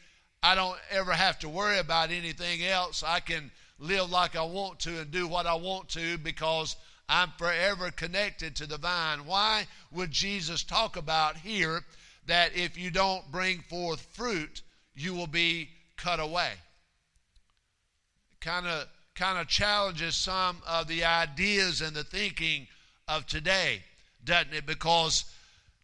[0.43, 3.03] I don't ever have to worry about anything else.
[3.03, 6.77] I can live like I want to and do what I want to because
[7.11, 9.27] I'm forever connected to the vine.
[9.27, 11.83] Why would Jesus talk about here
[12.27, 14.63] that if you don't bring forth fruit,
[14.95, 16.53] you will be cut away?
[18.41, 18.87] Kind of
[19.17, 22.69] kind of challenges some of the ideas and the thinking
[23.09, 23.83] of today,
[24.25, 24.65] doesn't it?
[24.65, 25.25] Because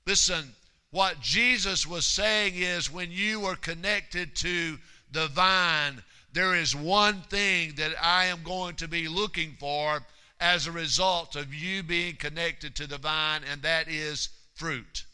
[0.06, 0.54] listen,
[0.92, 4.78] what Jesus was saying is when you are connected to
[5.10, 6.00] the vine,
[6.32, 10.02] there is one thing that I am going to be looking for
[10.40, 15.04] as a result of you being connected to the vine, and that is fruit.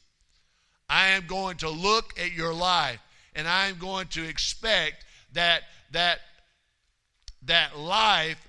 [0.89, 3.01] I am going to look at your life
[3.35, 5.63] and I am going to expect that
[5.93, 6.19] that
[7.45, 8.47] that life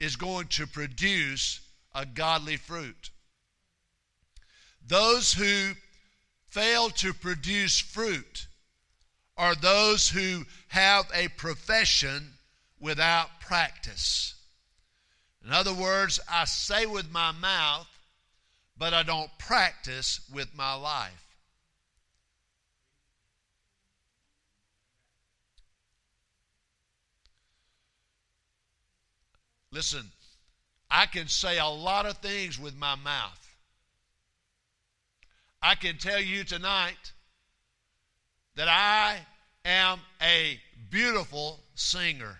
[0.00, 1.60] is going to produce
[1.94, 3.10] a godly fruit.
[4.86, 5.72] Those who
[6.48, 8.46] fail to produce fruit
[9.36, 12.32] are those who have a profession
[12.80, 14.33] without practice.
[15.44, 17.86] In other words, I say with my mouth,
[18.78, 21.20] but I don't practice with my life.
[29.70, 30.04] Listen,
[30.90, 33.40] I can say a lot of things with my mouth.
[35.60, 37.12] I can tell you tonight
[38.54, 39.18] that I
[39.64, 42.38] am a beautiful singer.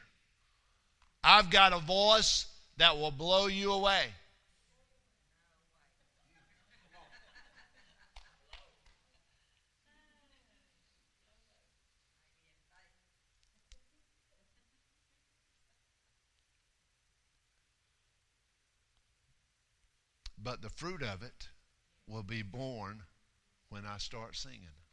[1.22, 2.46] I've got a voice
[2.76, 4.06] that will blow you away.
[20.36, 21.48] But the fruit of it
[22.06, 23.04] will be born
[23.70, 24.83] when I start singing.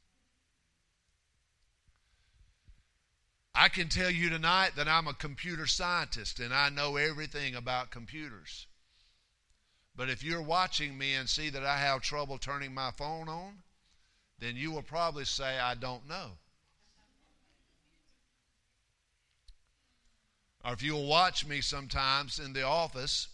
[3.53, 7.91] I can tell you tonight that I'm a computer scientist and I know everything about
[7.91, 8.65] computers.
[9.95, 13.63] But if you're watching me and see that I have trouble turning my phone on,
[14.39, 16.31] then you will probably say, I don't know.
[20.63, 23.27] Or if you'll watch me sometimes in the office,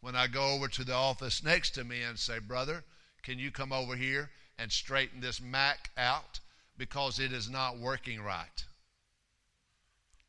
[0.00, 2.84] when I go over to the office next to me and say, Brother,
[3.22, 6.38] can you come over here and straighten this Mac out
[6.76, 8.64] because it is not working right?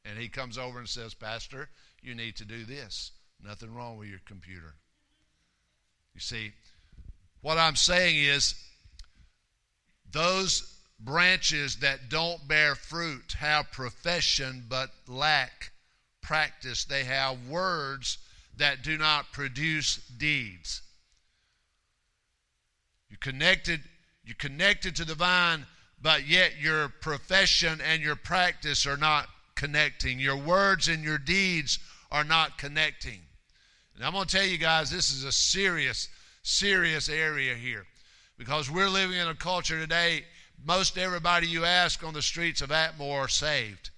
[0.08, 1.70] And he comes over and says, Pastor,
[2.02, 3.12] you need to do this.
[3.44, 4.74] Nothing wrong with your computer.
[6.14, 6.54] You see,
[7.42, 8.56] what I'm saying is
[10.12, 15.72] those branches that don't bear fruit have profession but lack
[16.22, 16.86] practice.
[16.86, 18.18] They have words
[18.58, 20.82] that do not produce deeds.
[23.10, 23.82] You connected,
[24.26, 25.66] you connected to the vine,
[26.02, 29.28] but yet your profession and your practice are not
[29.58, 30.20] connecting.
[30.20, 31.80] Your words and your deeds
[32.10, 33.20] are not connecting.
[33.96, 36.08] And I'm going to tell you guys, this is a serious,
[36.44, 37.86] serious area here.
[38.38, 40.24] Because we're living in a culture today,
[40.64, 43.90] most everybody you ask on the streets of Atmore are saved.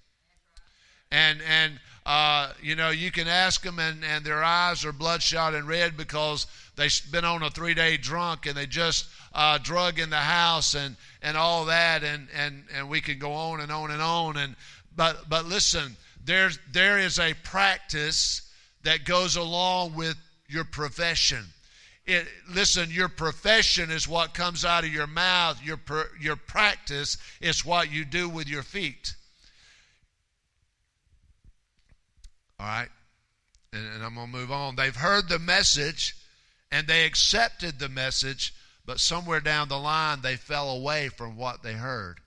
[1.12, 5.54] And, and uh, you know, you can ask them, and, and their eyes are bloodshot
[5.54, 6.46] and red because
[6.76, 10.74] they've been on a three day drunk and they just uh, drug in the house
[10.74, 12.02] and, and all that.
[12.02, 14.38] And, and, and we can go on and on and on.
[14.38, 14.56] And,
[14.94, 18.42] but, but listen, there's, there is a practice
[18.82, 20.16] that goes along with
[20.48, 21.44] your profession.
[22.06, 25.62] It, listen, your profession is what comes out of your mouth.
[25.62, 25.78] Your,
[26.20, 29.14] your practice is what you do with your feet.
[32.58, 32.88] All right?
[33.72, 34.76] And, and I'm going to move on.
[34.76, 36.16] They've heard the message
[36.72, 38.54] and they accepted the message,
[38.86, 42.20] but somewhere down the line they fell away from what they heard.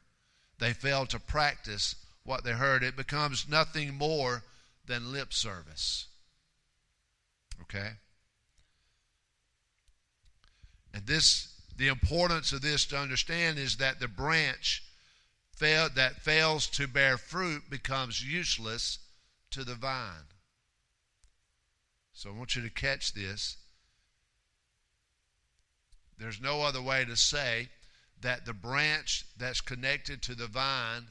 [0.59, 2.83] They failed to practice what they heard.
[2.83, 4.43] It becomes nothing more
[4.85, 6.07] than lip service.
[7.61, 7.91] Okay?
[10.93, 14.83] And this, the importance of this to understand is that the branch
[15.55, 18.99] fail, that fails to bear fruit becomes useless
[19.51, 20.29] to the vine.
[22.13, 23.57] So I want you to catch this.
[26.17, 27.69] There's no other way to say
[28.21, 31.07] that the branch that's connected to the vine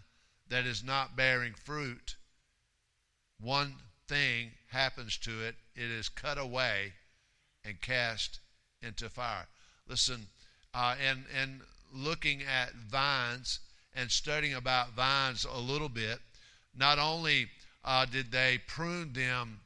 [0.52, 2.16] that is not bearing fruit,
[3.40, 3.74] one
[4.06, 6.92] thing happens to it it is cut away
[7.64, 8.40] and cast
[8.82, 9.46] into fire.
[9.88, 10.26] Listen,
[10.74, 11.60] uh, and, and
[11.94, 13.60] looking at vines
[13.96, 16.18] and studying about vines a little bit,
[16.76, 17.46] not only
[17.82, 19.60] uh, did they prune them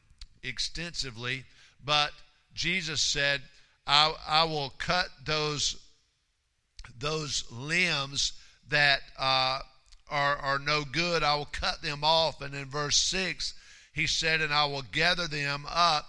[0.45, 1.43] extensively,
[1.85, 2.13] but
[2.55, 3.43] Jesus said,
[3.89, 5.77] I, I will cut those,
[6.97, 8.35] those limbs
[8.69, 9.61] that uh,
[10.11, 12.41] are, are no good, I will cut them off.
[12.41, 13.55] And in verse 6,
[13.93, 16.07] he said, And I will gather them up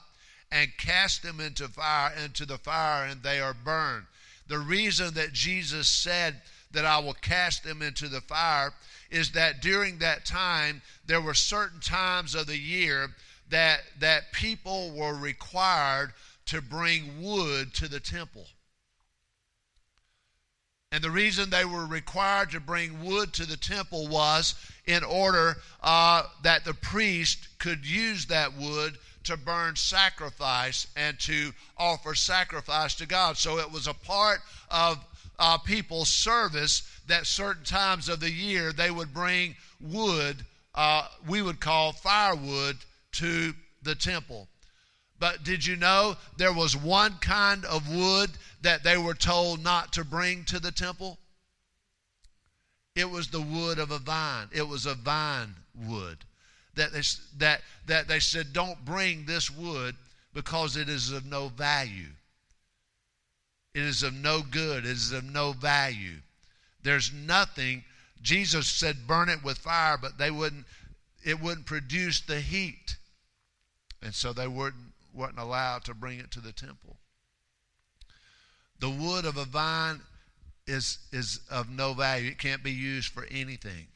[0.52, 4.06] and cast them into fire into the fire and they are burned
[4.48, 6.42] the reason that jesus said
[6.72, 8.72] that i will cast them into the fire
[9.10, 13.10] is that during that time there were certain times of the year
[13.50, 16.14] that that people were required
[16.46, 18.46] to bring wood to the temple
[20.92, 25.58] and the reason they were required to bring wood to the temple was in order
[25.84, 32.96] uh, that the priest could use that wood to burn sacrifice and to offer sacrifice
[32.96, 33.36] to God.
[33.36, 34.40] So it was a part
[34.72, 35.04] of
[35.38, 41.42] uh, people's service that certain times of the year they would bring wood, uh, we
[41.42, 42.78] would call firewood,
[43.14, 44.48] to the temple.
[45.20, 49.94] But did you know there was one kind of wood that they were told not
[49.94, 51.18] to bring to the temple?
[52.96, 54.48] It was the wood of a vine.
[54.52, 55.56] It was a vine
[55.88, 56.18] wood
[56.78, 57.02] that they,
[57.38, 59.96] that, that they said, don't bring this wood
[60.34, 62.10] because it is of no value.
[63.76, 64.86] It is of no good.
[64.86, 66.18] It is of no value.
[66.84, 67.84] There's nothing.
[68.22, 70.66] Jesus said, burn it with fire, but they wouldn't,
[71.24, 72.96] it wouldn't produce the heat.
[74.02, 74.76] And so they weren't,
[75.18, 76.98] weren't allowed to bring it to the temple.
[78.80, 80.02] The wood of a vine
[80.68, 82.30] is, is of no value.
[82.30, 83.88] It can't be used for anything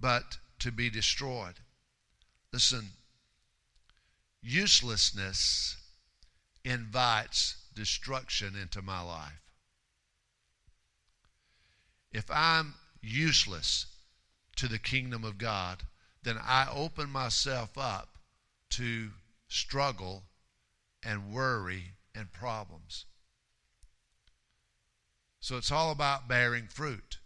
[0.00, 1.54] but to be destroyed.
[2.52, 2.88] Listen,
[4.42, 5.76] uselessness
[6.64, 9.42] invites destruction into my life.
[12.12, 13.86] If I'm useless
[14.56, 15.82] to the kingdom of God,
[16.22, 18.09] then I open myself up
[18.70, 19.10] to
[19.48, 20.24] struggle
[21.02, 23.06] and worry and problems.
[25.40, 27.18] So it's all about bearing fruit.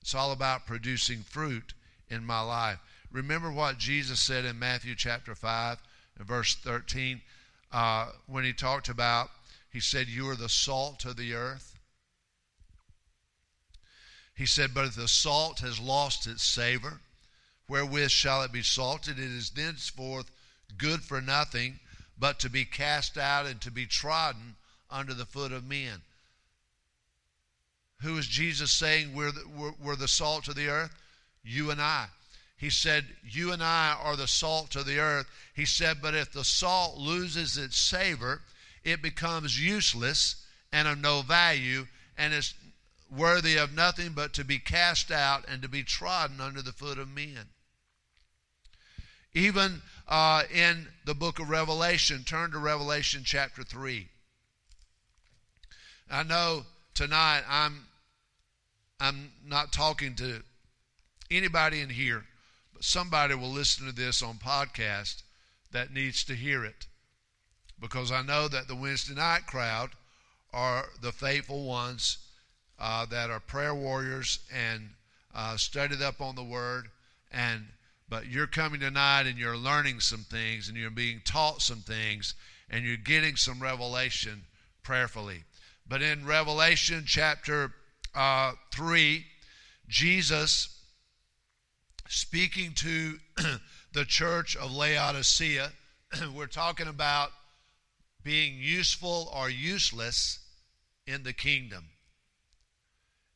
[0.00, 1.74] It's all about producing fruit
[2.08, 2.78] in my life.
[3.10, 5.78] Remember what Jesus said in Matthew chapter 5
[6.18, 7.20] and verse 13
[7.70, 9.30] uh, when he talked about,
[9.70, 11.78] he said, You are the salt of the earth.
[14.34, 17.00] He said, But if the salt has lost its savor,
[17.68, 19.18] wherewith shall it be salted?
[19.18, 20.30] It is thenceforth
[20.78, 21.80] good for nothing,
[22.18, 24.56] but to be cast out and to be trodden
[24.90, 26.02] under the foot of men.
[28.02, 30.94] Who is Jesus saying we're the, we're, we're the salt of the earth?
[31.44, 32.06] you and I.
[32.56, 35.26] He said, You and I are the salt of the earth.
[35.54, 38.42] He said, But if the salt loses its savor,
[38.84, 40.36] it becomes useless
[40.72, 42.54] and of no value, and is
[43.10, 46.98] worthy of nothing but to be cast out and to be trodden under the foot
[46.98, 47.48] of men.
[49.34, 54.06] Even uh, in the book of Revelation, turn to Revelation chapter 3.
[56.10, 57.86] I know tonight I'm
[59.00, 60.42] I'm not talking to
[61.30, 62.26] anybody in here,
[62.74, 65.22] but somebody will listen to this on podcast
[65.72, 66.86] that needs to hear it.
[67.80, 69.92] Because I know that the Wednesday night crowd
[70.52, 72.18] are the faithful ones
[72.78, 74.90] uh, that are prayer warriors and
[75.34, 76.90] uh, studied up on the Word.
[77.32, 77.68] And
[78.12, 82.34] but you're coming tonight and you're learning some things and you're being taught some things
[82.68, 84.42] and you're getting some revelation
[84.82, 85.44] prayerfully.
[85.88, 87.72] But in Revelation chapter
[88.14, 89.24] uh, 3,
[89.88, 90.78] Jesus
[92.06, 93.14] speaking to
[93.94, 95.72] the church of Laodicea.
[96.34, 97.30] We're talking about
[98.22, 100.38] being useful or useless
[101.06, 101.86] in the kingdom.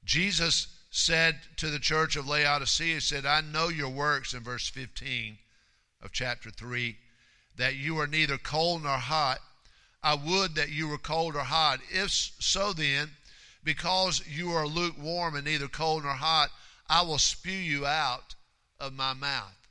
[0.04, 0.66] Jesus
[0.96, 5.36] said to the church of Laodicea, He said, I know your works in verse 15
[6.02, 6.96] of chapter 3,
[7.58, 9.40] that you are neither cold nor hot.
[10.02, 11.80] I would that you were cold or hot.
[11.90, 13.10] If so, then,
[13.62, 16.48] because you are lukewarm and neither cold nor hot,
[16.88, 18.34] I will spew you out
[18.80, 19.68] of my mouth.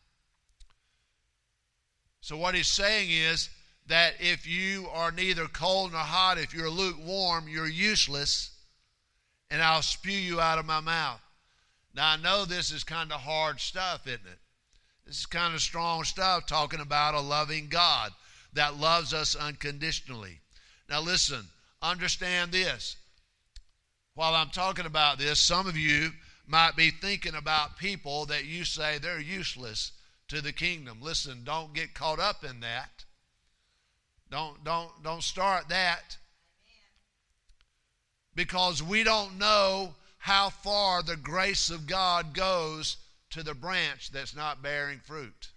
[2.21, 3.49] So, what he's saying is
[3.87, 8.51] that if you are neither cold nor hot, if you're lukewarm, you're useless,
[9.55, 11.21] and I'll spew you out of my mouth.
[11.93, 14.39] Now, I know this is kind of hard stuff, isn't it?
[15.07, 18.11] This is kind of strong stuff talking about a loving God
[18.51, 20.41] that loves us unconditionally.
[20.89, 21.45] Now, listen,
[21.81, 22.97] understand this.
[24.15, 26.11] while I'm talking about this, some of you
[26.47, 29.91] might be thinking about people that you say they're useless
[30.29, 30.99] to the kingdom.
[31.01, 33.05] Listen, don't get caught up in that.
[34.31, 36.17] Don't don't don't start that.
[38.35, 42.97] Because we don't know how far the grace of God goes
[43.31, 45.49] to the branch that's not bearing fruit.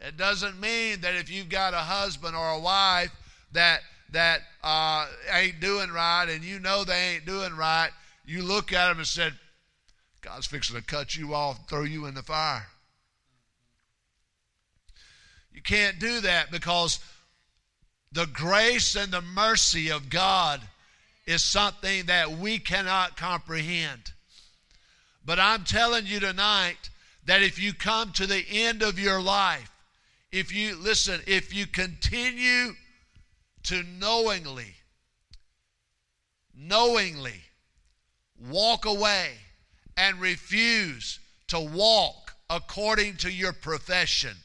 [0.00, 3.10] It doesn't mean that if you've got a husband or a wife
[3.52, 7.90] that that uh, ain't doing right and you know they ain't doing right,
[8.24, 9.32] you look at them and said,
[10.20, 12.66] God's fixing to cut you off, throw you in the fire.
[15.52, 17.00] You can't do that because
[18.12, 20.60] the grace and the mercy of God
[21.26, 24.12] is something that we cannot comprehend.
[25.24, 26.90] But I'm telling you tonight
[27.26, 29.70] that if you come to the end of your life,
[30.30, 32.74] if you, listen, if you continue
[33.64, 34.74] to knowingly,
[36.54, 37.40] knowingly
[38.50, 39.32] walk away
[39.96, 44.36] and refuse to walk according to your profession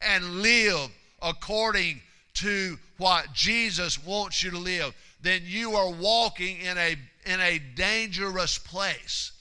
[0.00, 0.90] and live
[1.20, 2.00] according
[2.36, 7.58] to what Jesus wants you to live, then you are walking in a, in a
[7.74, 9.32] dangerous place.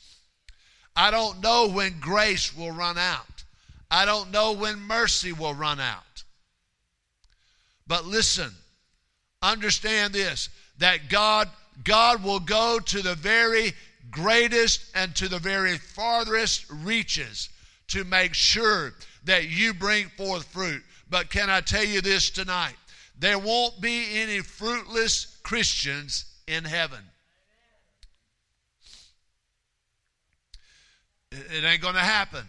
[0.95, 3.43] I don't know when grace will run out.
[3.91, 6.23] I don't know when mercy will run out.
[7.87, 8.51] But listen,
[9.41, 11.49] understand this that God
[11.83, 13.73] God will go to the very
[14.09, 17.49] greatest and to the very farthest reaches
[17.89, 18.93] to make sure
[19.25, 20.81] that you bring forth fruit.
[21.09, 22.75] But can I tell you this tonight?
[23.17, 26.99] There won't be any fruitless Christians in heaven.
[31.31, 32.45] It ain't going to happen.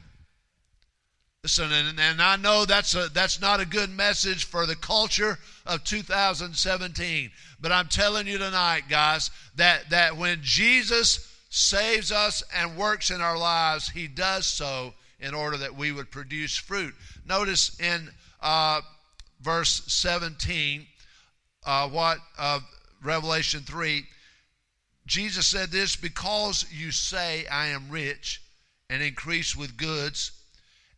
[1.42, 5.38] Listen, and, and I know that's a that's not a good message for the culture
[5.64, 7.30] of 2017.
[7.60, 13.20] But I'm telling you tonight, guys, that that when Jesus saves us and works in
[13.20, 16.94] our lives, He does so in order that we would produce fruit.
[17.24, 18.10] Notice in
[18.40, 18.80] uh,
[19.40, 20.86] verse 17,
[21.64, 22.60] uh, what uh,
[23.02, 24.04] Revelation 3,
[25.06, 28.42] Jesus said this because you say, I am rich
[28.90, 30.32] and increase with goods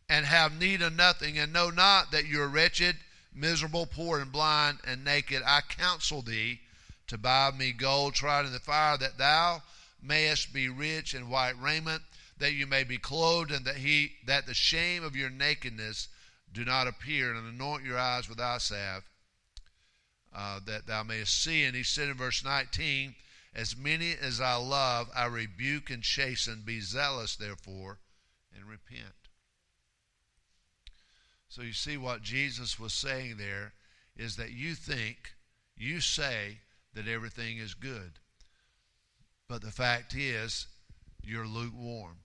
[0.09, 2.95] and have need of nothing, and know not that you are wretched,
[3.33, 5.43] miserable, poor, and blind, and naked.
[5.45, 6.61] I counsel thee
[7.07, 9.61] to buy me gold tried in the fire, that thou
[10.01, 12.01] mayest be rich in white raiment,
[12.39, 16.07] that you may be clothed, and that he that the shame of your nakedness
[16.53, 19.03] do not appear, and anoint your eyes with eye salve,
[20.33, 21.63] uh, that thou mayest see.
[21.63, 23.15] And he said in verse 19,
[23.55, 26.63] As many as I love, I rebuke and chasten.
[26.65, 27.99] Be zealous, therefore,
[28.55, 29.13] and repent.
[31.49, 33.73] So you see what Jesus was saying there
[34.15, 35.33] is that you think,
[35.75, 36.59] you say
[36.93, 38.19] that everything is good.
[39.47, 40.67] But the fact is,
[41.23, 42.17] you're lukewarm.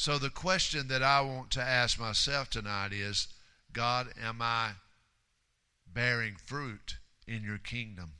[0.00, 3.28] So the question that I want to ask myself tonight is
[3.70, 4.70] God, am I
[5.86, 6.96] bearing fruit
[7.28, 8.12] in your kingdom?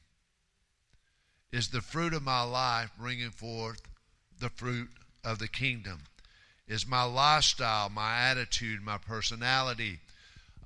[1.50, 3.80] Is the fruit of my life bringing forth
[4.38, 4.90] the fruit
[5.24, 6.00] of the kingdom?
[6.68, 10.00] Is my lifestyle, my attitude, my personality,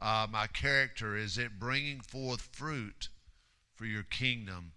[0.00, 3.08] uh, my character, is it bringing forth fruit
[3.76, 4.72] for your kingdom?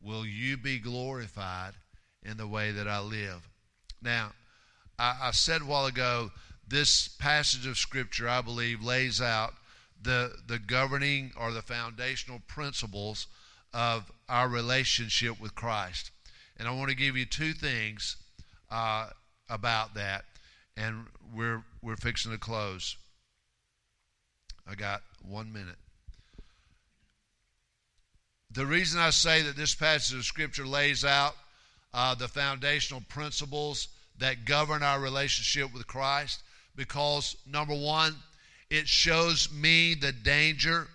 [0.00, 1.74] Will you be glorified
[2.22, 3.46] in the way that I live?
[4.00, 4.32] Now,
[4.98, 6.30] I, I said a while ago,
[6.66, 9.54] this passage of Scripture, I believe, lays out
[10.02, 13.26] the, the governing or the foundational principles
[13.72, 16.10] of our relationship with Christ.
[16.56, 18.16] And I want to give you two things
[18.70, 19.08] uh,
[19.48, 20.24] about that,
[20.76, 22.96] and we're, we're fixing to close.
[24.66, 25.76] I got one minute.
[28.50, 31.34] The reason I say that this passage of Scripture lays out
[31.92, 33.88] uh, the foundational principles
[34.18, 36.42] that govern our relationship with Christ
[36.76, 38.14] because, number one,
[38.70, 40.88] it shows me the danger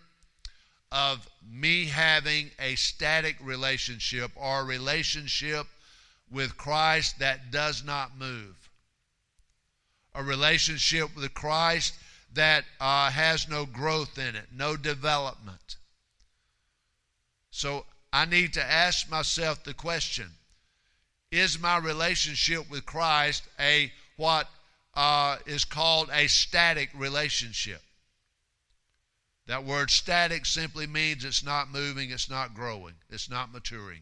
[0.91, 5.67] of me having a static relationship or a relationship
[6.32, 8.55] with Christ that does not move.
[10.15, 11.93] A relationship with Christ
[12.34, 15.78] that uh, has no growth in it, no development.
[17.51, 20.32] So I need to ask myself the question
[21.32, 24.48] is my relationship with Christ a what
[24.96, 27.82] uh, is called a static relationship?
[29.48, 34.02] That word static simply means it's not moving, it's not growing, it's not maturing.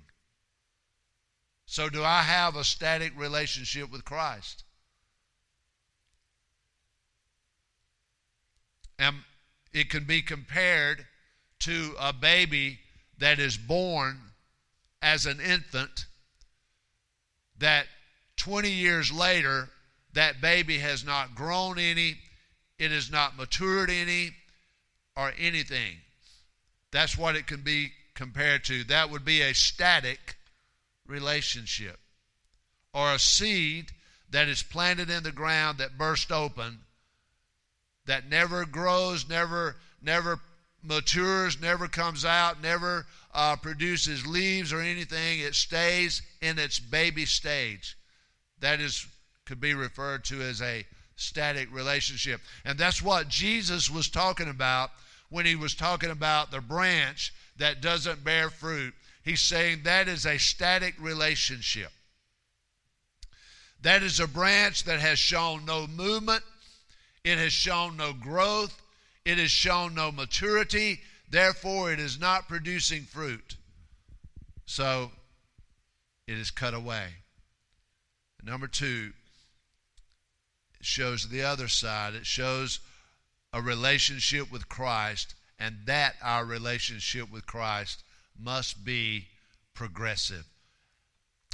[1.66, 4.64] So, do I have a static relationship with Christ?
[9.00, 9.18] And
[9.74, 11.06] it can be compared
[11.60, 12.80] to a baby
[13.20, 14.20] that is born
[15.02, 16.08] as an infant,
[17.60, 17.88] that
[18.38, 19.70] 20 years later,
[20.14, 22.16] that baby has not grown any,
[22.80, 24.32] it has not matured any,
[25.16, 25.98] or anything.
[26.92, 28.84] That's what it can be compared to.
[28.86, 30.38] That would be a static
[31.08, 32.00] relationship.
[32.94, 33.92] Or a seed
[34.30, 36.80] that is planted in the ground that burst open,
[38.06, 40.40] that never grows, never, never
[40.82, 43.06] matures, never comes out, never
[43.38, 45.40] uh, produces leaves or anything.
[45.40, 47.96] It stays in its baby stage.
[48.60, 49.06] That is
[49.46, 50.86] could be referred to as a
[51.16, 52.42] static relationship.
[52.66, 54.90] And that's what Jesus was talking about
[55.30, 58.94] when he was talking about the branch that doesn't bear fruit.
[59.24, 61.92] He's saying that is a static relationship.
[63.84, 66.44] That is a branch that has shown no movement,
[67.24, 68.82] it has shown no growth,
[69.24, 71.00] it has shown no maturity,
[71.30, 73.58] therefore, it is not producing fruit.
[74.66, 75.12] So,
[76.28, 77.08] it is cut away.
[78.44, 79.12] Number two,
[80.80, 82.14] it shows the other side.
[82.14, 82.80] It shows
[83.54, 88.04] a relationship with Christ, and that our relationship with Christ
[88.38, 89.28] must be
[89.74, 90.46] progressive.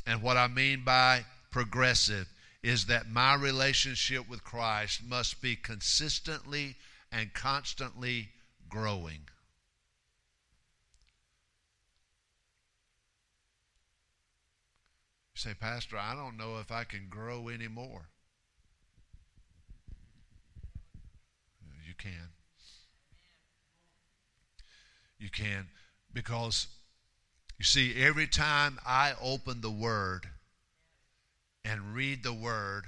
[0.05, 2.27] And what I mean by progressive
[2.61, 6.75] is that my relationship with Christ must be consistently
[7.11, 8.29] and constantly
[8.69, 9.19] growing.
[15.35, 18.09] You say, Pastor, I don't know if I can grow anymore.
[21.87, 22.29] You can.
[25.17, 25.67] You can.
[26.13, 26.67] Because,
[27.57, 30.27] you see, every time I open the Word
[31.65, 32.85] and read the Word,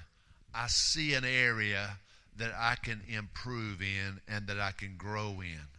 [0.53, 1.97] I see an area
[2.37, 5.74] that I can improve in and that I can grow in.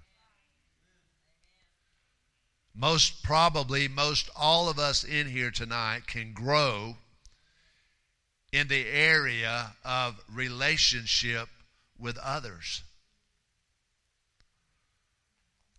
[2.79, 6.97] Most probably, most all of us in here tonight can grow
[8.53, 11.49] in the area of relationship
[11.99, 12.83] with others.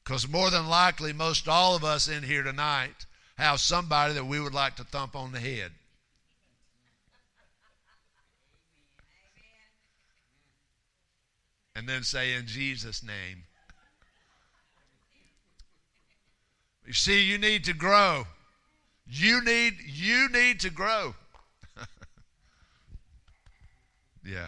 [0.04, 3.06] Because more than likely, most all of us in here tonight
[3.38, 5.72] have somebody that we would like to thump on the head.
[11.76, 13.44] And then say, in Jesus' name.
[16.88, 18.26] You see, you need to grow.
[19.06, 21.16] You need you need to grow.
[24.26, 24.48] yeah.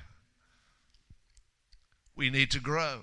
[2.16, 3.02] We need to grow.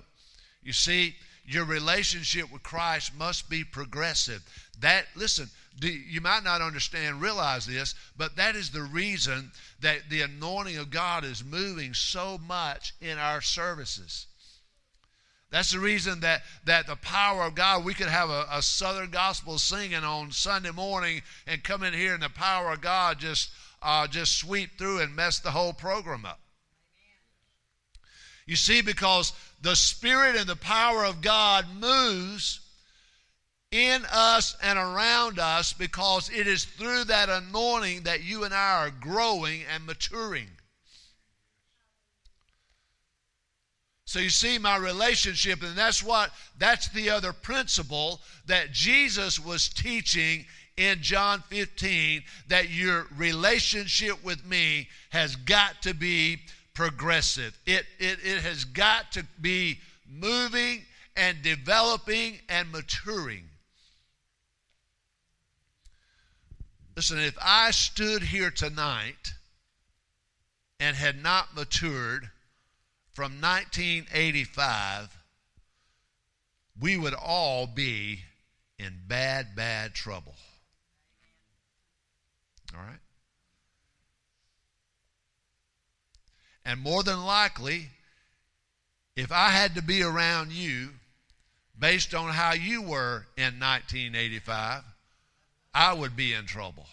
[0.63, 1.15] You see,
[1.45, 4.43] your relationship with Christ must be progressive.
[4.79, 5.49] That, listen,
[5.81, 10.89] you might not understand, realize this, but that is the reason that the anointing of
[10.89, 14.25] God is moving so much in our services.
[15.49, 19.09] That's the reason that, that the power of God, we could have a, a Southern
[19.09, 23.49] gospel singing on Sunday morning and come in here and the power of God just,
[23.81, 26.39] uh, just sweep through and mess the whole program up.
[28.45, 32.61] You see, because the Spirit and the power of God moves
[33.71, 38.85] in us and around us because it is through that anointing that you and I
[38.85, 40.47] are growing and maturing.
[44.07, 49.67] So you see my relationship, and that's what that's the other principle that Jesus was
[49.67, 50.45] teaching
[50.77, 56.37] in John 15 that your relationship with me has got to be
[56.73, 57.59] progressive.
[57.65, 59.79] It, it, it has got to be
[60.09, 60.85] moving
[61.17, 63.43] and developing and maturing.
[66.95, 69.33] Listen, if I stood here tonight
[70.79, 72.29] and had not matured
[73.17, 75.09] from 1985,
[76.79, 78.19] we would all be
[78.77, 80.35] in bad, bad trouble.
[82.75, 82.99] All right?
[86.63, 87.87] And more than likely,
[89.15, 90.89] if I had to be around you
[91.79, 94.83] based on how you were in 1985,
[95.73, 96.85] I would be in trouble.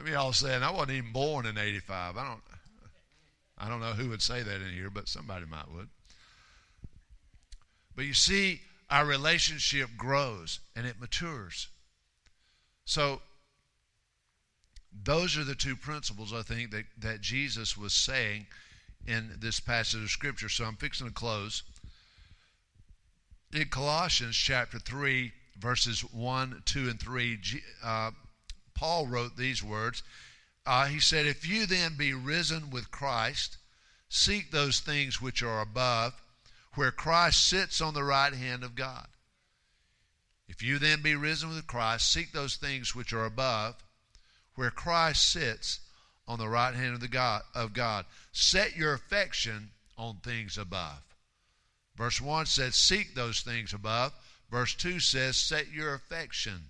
[0.00, 2.16] Let me all say, and I wasn't even born in 85.
[2.16, 2.40] I don't,
[3.58, 5.90] I don't know who would say that in here, but somebody might would.
[7.94, 11.68] But you see, our relationship grows and it matures.
[12.86, 13.20] So,
[14.90, 18.46] those are the two principles I think that, that Jesus was saying
[19.06, 20.48] in this passage of Scripture.
[20.48, 21.62] So I'm fixing to close.
[23.52, 27.38] In Colossians chapter 3, verses 1, 2, and 3,
[27.84, 28.10] uh,
[28.80, 30.02] Paul wrote these words.
[30.64, 33.58] Uh, he said, If you then be risen with Christ,
[34.12, 36.20] Seek those things which are above,
[36.74, 39.06] where Christ sits on the right hand of God.
[40.48, 43.76] If you then be risen with Christ, seek those things which are above,
[44.56, 45.78] where Christ sits
[46.26, 48.04] on the right hand of, the God, of God.
[48.32, 51.02] Set your affection on things above.
[51.94, 54.12] Verse 1 says, Seek those things above.
[54.50, 56.62] Verse 2 says, Set your affection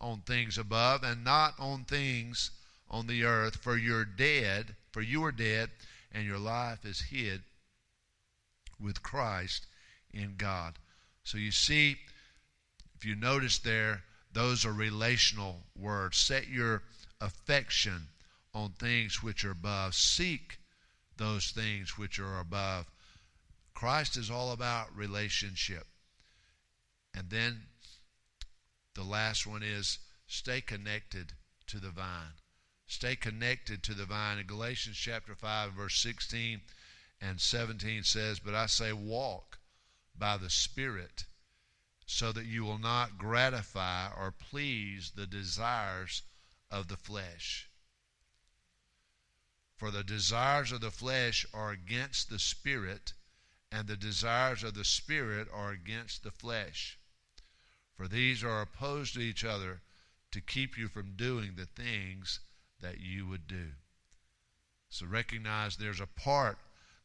[0.00, 2.50] on things above and not on things
[2.90, 5.70] on the earth, for you're dead, for you are dead,
[6.12, 7.42] and your life is hid
[8.80, 9.66] with Christ
[10.12, 10.74] in God.
[11.24, 11.96] So you see,
[12.94, 16.18] if you notice there, those are relational words.
[16.18, 16.82] Set your
[17.20, 18.08] affection
[18.52, 19.94] on things which are above.
[19.94, 20.58] Seek
[21.16, 22.86] those things which are above.
[23.74, 25.86] Christ is all about relationship.
[27.14, 27.62] And then
[28.94, 31.34] the last one is stay connected
[31.66, 32.34] to the vine.
[32.86, 34.38] Stay connected to the vine.
[34.38, 36.60] In Galatians chapter 5, verse 16
[37.20, 39.58] and 17 says, But I say, walk
[40.16, 41.24] by the Spirit,
[42.06, 46.22] so that you will not gratify or please the desires
[46.70, 47.68] of the flesh.
[49.76, 53.14] For the desires of the flesh are against the Spirit,
[53.72, 56.98] and the desires of the Spirit are against the flesh.
[57.96, 59.80] For these are opposed to each other
[60.32, 62.40] to keep you from doing the things
[62.80, 63.72] that you would do.
[64.88, 66.58] So recognize there's a part,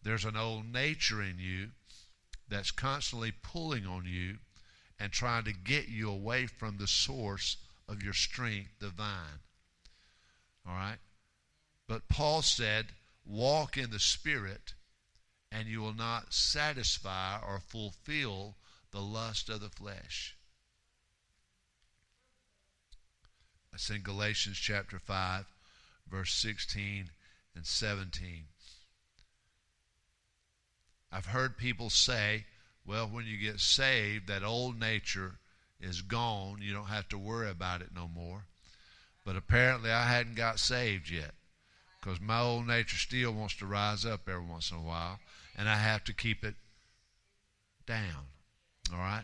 [0.04, 1.70] there's an old nature in you
[2.48, 4.38] that's constantly pulling on you
[5.00, 9.42] and trying to get you away from the source of your strength, the vine.
[10.68, 10.98] All right?
[11.88, 12.88] But Paul said,
[13.26, 14.74] walk in the Spirit,
[15.52, 18.56] and you will not satisfy or fulfill
[18.92, 20.36] the lust of the flesh.
[23.80, 25.46] That's in Galatians chapter 5,
[26.12, 27.12] verse 16
[27.56, 28.44] and 17.
[31.14, 32.44] I've heard people say,
[32.86, 35.36] well, when you get saved, that old nature
[35.80, 36.58] is gone.
[36.62, 38.44] You don't have to worry about it no more.
[39.24, 41.32] But apparently, I hadn't got saved yet
[42.02, 45.22] because my old nature still wants to rise up every once in a while,
[45.58, 46.56] and I have to keep it
[47.88, 48.28] down.
[48.92, 49.24] All right?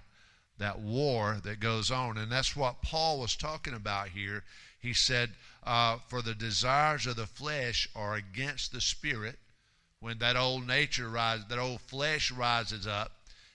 [0.58, 2.18] That war that goes on.
[2.18, 4.44] And that's what Paul was talking about here.
[4.80, 5.32] He said,
[5.64, 9.40] uh, For the desires of the flesh are against the spirit.
[10.00, 13.12] When that old nature rises, that old flesh rises up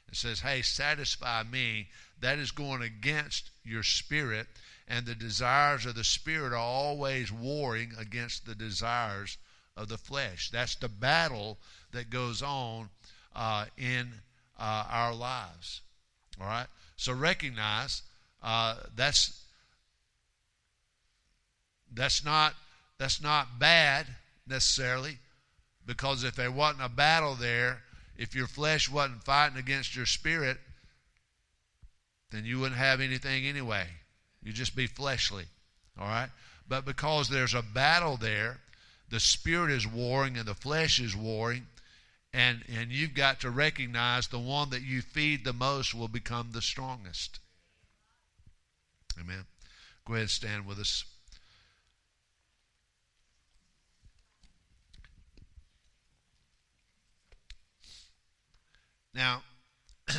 [0.09, 1.89] and says, Hey, satisfy me,
[2.21, 4.49] that is going against your spirit.
[4.89, 9.39] And the desires of the spirit are always warring against the desires
[9.77, 10.51] of the flesh.
[10.51, 11.59] That's the battle
[11.93, 12.91] that goes on
[13.35, 14.13] uh, in
[14.59, 15.81] uh, our lives.
[16.41, 16.67] All right?
[17.01, 18.03] So recognize
[18.43, 19.43] uh, that's
[21.95, 22.53] that's not
[22.99, 24.07] that's not bad
[24.47, 25.17] necessarily,
[25.87, 27.81] because if there wasn't a battle there,
[28.19, 30.59] if your flesh wasn't fighting against your spirit,
[32.33, 33.87] then you wouldn't have anything anyway.
[34.43, 35.47] You'd just be fleshly.
[35.99, 36.29] All right?
[36.69, 38.59] But because there's a battle there,
[39.09, 41.67] the spirit is warring and the flesh is warring,
[42.33, 46.51] and, and you've got to recognize the one that you feed the most will become
[46.53, 47.41] the strongest.
[49.19, 49.45] Amen.
[50.07, 51.05] Go ahead and stand with us.
[59.13, 59.43] Now,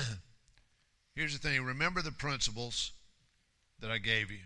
[1.16, 2.92] here's the thing remember the principles
[3.80, 4.40] that I gave you.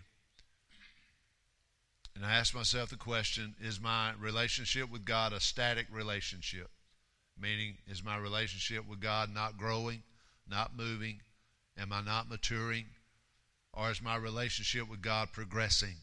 [2.14, 6.70] And I asked myself the question is my relationship with God a static relationship?
[7.38, 10.02] Meaning, is my relationship with God not growing,
[10.48, 11.20] not moving?
[11.78, 12.86] Am I not maturing?
[13.72, 15.96] Or is my relationship with God progressing?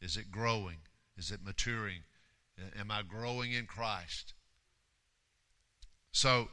[0.00, 0.78] Is it growing?
[1.16, 2.00] Is it maturing?
[2.76, 4.34] Am I growing in Christ?
[6.10, 6.48] So,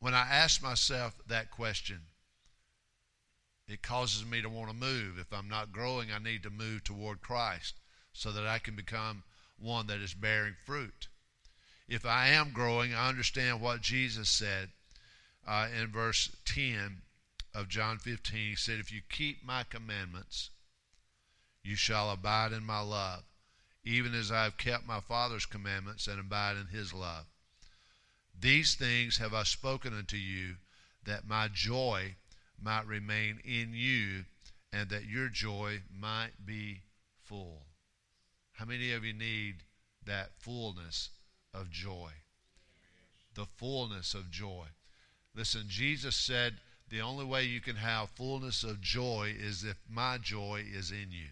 [0.00, 2.00] when I ask myself that question,
[3.68, 5.18] it causes me to want to move.
[5.18, 7.76] If I'm not growing, I need to move toward Christ
[8.12, 9.22] so that I can become
[9.58, 11.08] one that is bearing fruit.
[11.88, 14.70] If I am growing, I understand what Jesus said
[15.46, 17.02] uh, in verse 10
[17.54, 18.50] of John 15.
[18.50, 20.50] He said, If you keep my commandments,
[21.62, 23.24] you shall abide in my love,
[23.84, 27.26] even as I have kept my Father's commandments and abide in his love.
[28.38, 30.56] These things have I spoken unto you,
[31.04, 32.16] that my joy
[32.60, 34.24] might remain in you,
[34.72, 36.82] and that your joy might be
[37.24, 37.66] full.
[38.52, 39.56] How many of you need
[40.04, 41.10] that fullness
[41.54, 42.10] of joy?
[43.34, 44.66] The fullness of joy.
[45.34, 46.54] Listen, Jesus said
[46.90, 51.10] the only way you can have fullness of joy is if my joy is in
[51.10, 51.28] you.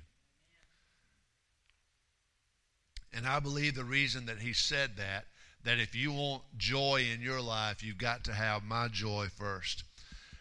[3.12, 5.26] And I believe the reason that he said that
[5.64, 9.84] that if you want joy in your life, you've got to have my joy first.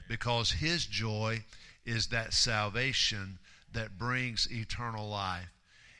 [0.07, 1.43] Because his joy
[1.85, 3.39] is that salvation
[3.73, 5.51] that brings eternal life.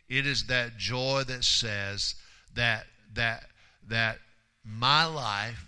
[0.08, 2.16] It is that joy that says
[2.56, 3.44] that that
[3.90, 4.20] that
[4.64, 5.66] my life,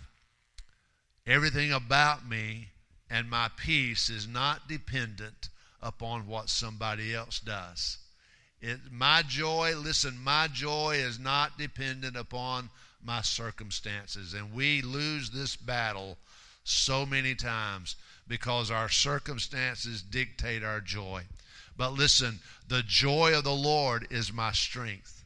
[1.26, 2.68] everything about me,
[3.10, 5.50] and my peace is not dependent
[5.82, 7.98] upon what somebody else does.
[8.60, 12.70] It, my joy, listen, my joy is not dependent upon
[13.04, 14.34] my circumstances.
[14.34, 16.16] And we lose this battle
[16.64, 17.96] so many times
[18.28, 21.24] because our circumstances dictate our joy.
[21.76, 25.21] But listen, the joy of the Lord is my strength.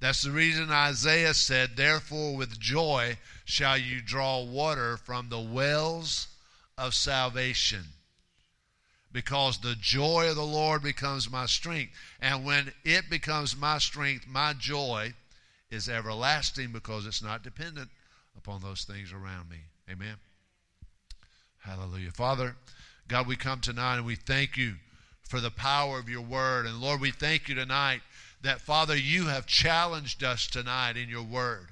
[0.00, 6.28] That's the reason Isaiah said, Therefore, with joy shall you draw water from the wells
[6.78, 7.84] of salvation.
[9.12, 11.92] Because the joy of the Lord becomes my strength.
[12.20, 15.12] And when it becomes my strength, my joy
[15.70, 17.90] is everlasting because it's not dependent
[18.36, 19.58] upon those things around me.
[19.90, 20.14] Amen.
[21.58, 22.12] Hallelujah.
[22.12, 22.56] Father,
[23.08, 24.76] God, we come tonight and we thank you
[25.28, 26.64] for the power of your word.
[26.64, 28.00] And Lord, we thank you tonight
[28.42, 31.68] that, Father, you have challenged us tonight in your word.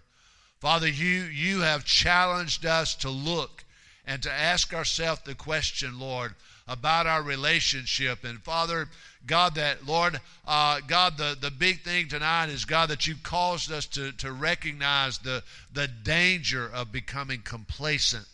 [0.61, 3.64] Father, you, you have challenged us to look
[4.07, 6.35] and to ask ourselves the question, Lord,
[6.66, 8.25] about our relationship.
[8.25, 8.89] And Father,
[9.27, 13.71] God, that, Lord, uh, God, the, the big thing tonight is, God, that you've caused
[13.71, 15.43] us to, to recognize the,
[15.73, 18.27] the danger of becoming complacent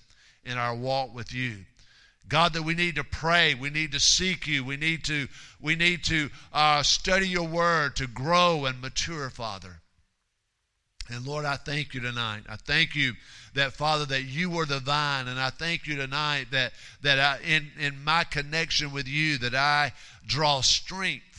[0.45, 1.59] in our walk with you.
[2.29, 5.29] God, that we need to pray, we need to seek you, we need to
[5.61, 9.81] we need to uh, study your word to grow and mature, Father.
[11.09, 12.45] And Lord, I thank you tonight.
[12.49, 13.13] I thank you
[13.55, 16.73] that Father that you were the vine, and I thank you tonight that
[17.03, 19.93] that I, in in my connection with you that I
[20.27, 21.35] draw strength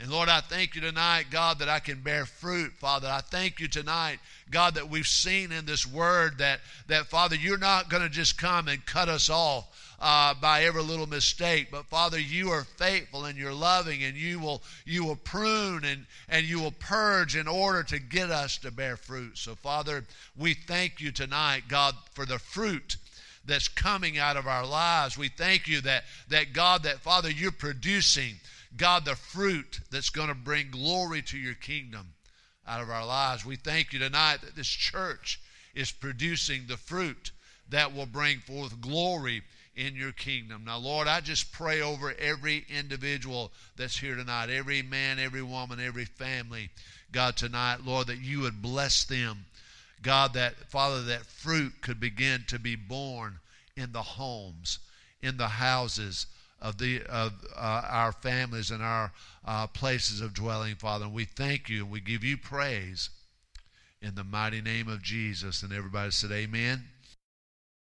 [0.00, 3.08] and Lord, I thank you tonight, God, that I can bear fruit, Father.
[3.08, 7.58] I thank you tonight, God, that we've seen in this word that, that Father, you're
[7.58, 9.66] not going to just come and cut us off.
[10.00, 11.72] Uh, by every little mistake.
[11.72, 16.06] But Father, you are faithful and you're loving, and you will you will prune and
[16.28, 19.36] and you will purge in order to get us to bear fruit.
[19.36, 20.04] So Father,
[20.36, 22.96] we thank you tonight, God, for the fruit
[23.44, 25.18] that's coming out of our lives.
[25.18, 28.36] We thank you that that God, that Father, you're producing
[28.76, 32.14] God, the fruit that's going to bring glory to your kingdom
[32.66, 33.44] out of our lives.
[33.44, 35.40] We thank you tonight that this church
[35.74, 37.32] is producing the fruit
[37.70, 39.42] that will bring forth glory
[39.78, 40.64] in your kingdom.
[40.66, 45.78] Now, Lord, I just pray over every individual that's here tonight, every man, every woman,
[45.78, 46.70] every family,
[47.12, 49.46] God, tonight, Lord, that you would bless them.
[50.02, 53.38] God, that, Father, that fruit could begin to be borne
[53.76, 54.80] in the homes,
[55.22, 56.26] in the houses,
[56.60, 59.12] of the of uh, our families and our
[59.46, 61.04] uh, places of dwelling, Father.
[61.04, 63.10] And we thank you and we give you praise
[64.02, 65.62] in the mighty name of Jesus.
[65.62, 66.84] And everybody said, Amen.